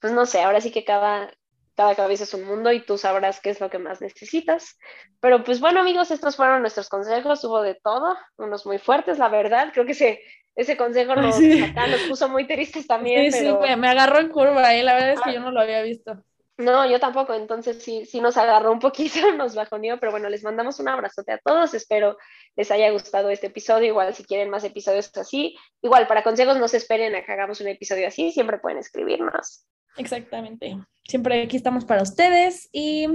[0.00, 1.32] pues no sé, ahora sí que cada,
[1.74, 4.76] cada cabeza es un mundo y tú sabrás qué es lo que más necesitas.
[5.20, 9.28] Pero pues bueno amigos, estos fueron nuestros consejos, hubo de todo, unos muy fuertes, la
[9.28, 10.20] verdad, creo que ese,
[10.54, 13.32] ese consejo nos, acá nos puso muy tristes también.
[13.32, 14.82] Sí, sí, me, agarró en curva, ¿eh?
[14.82, 15.34] la verdad es que ah.
[15.34, 16.22] yo no lo había visto.
[16.60, 20.44] No, yo tampoco, entonces sí, sí nos agarró un poquito, nos bajoneó, pero bueno, les
[20.44, 22.16] mandamos un abrazote a todos, espero
[22.56, 26.68] les haya gustado este episodio, igual si quieren más episodios así, igual para consejos no
[26.68, 29.64] se esperen a que hagamos un episodio así, siempre pueden escribirnos.
[29.96, 30.76] Exactamente.
[31.08, 33.08] Siempre aquí estamos para ustedes y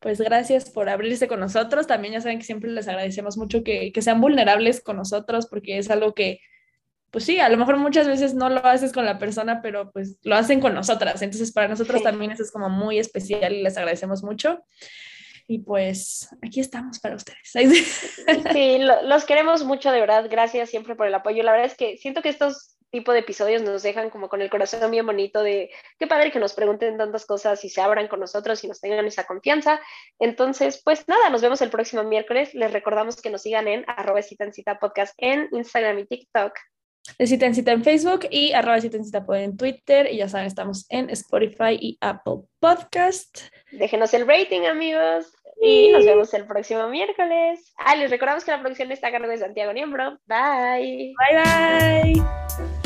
[0.00, 1.86] pues gracias por abrirse con nosotros.
[1.86, 5.90] También ya saben que siempre les agradecemos mucho que, sean vulnerables con nosotros porque es
[5.90, 6.40] algo que,
[7.10, 10.18] pues sí, a lo mejor muchas veces no lo haces con la persona, pero pues
[10.22, 11.22] lo hacen con nosotras.
[11.22, 14.64] Entonces para nosotros también eso es como muy especial y les agradecemos mucho.
[15.46, 17.52] Y pues aquí estamos para ustedes.
[18.52, 20.26] Sí, los queremos mucho, de verdad.
[20.30, 21.42] Gracias siempre por el apoyo.
[21.42, 24.50] La verdad es que siento que estos tipo de episodios nos dejan como con el
[24.50, 28.20] corazón bien bonito de qué padre que nos pregunten tantas cosas y se abran con
[28.20, 29.80] nosotros y nos tengan esa confianza.
[30.18, 32.54] Entonces, pues nada, nos vemos el próximo miércoles.
[32.54, 36.52] Les recordamos que nos sigan en arroba cita podcast en Instagram y TikTok.
[37.18, 40.08] De Cita en Cita en Facebook y arroba Cita en Cita en Twitter.
[40.10, 43.40] Y ya saben, estamos en Spotify y Apple Podcast.
[43.72, 45.32] Déjenos el rating, amigos.
[45.62, 47.74] Y nos vemos el próximo miércoles.
[47.76, 50.18] Ah, les recordamos que la producción está a cargo de Santiago Niembro.
[50.26, 51.12] Bye.
[51.18, 52.79] Bye, bye.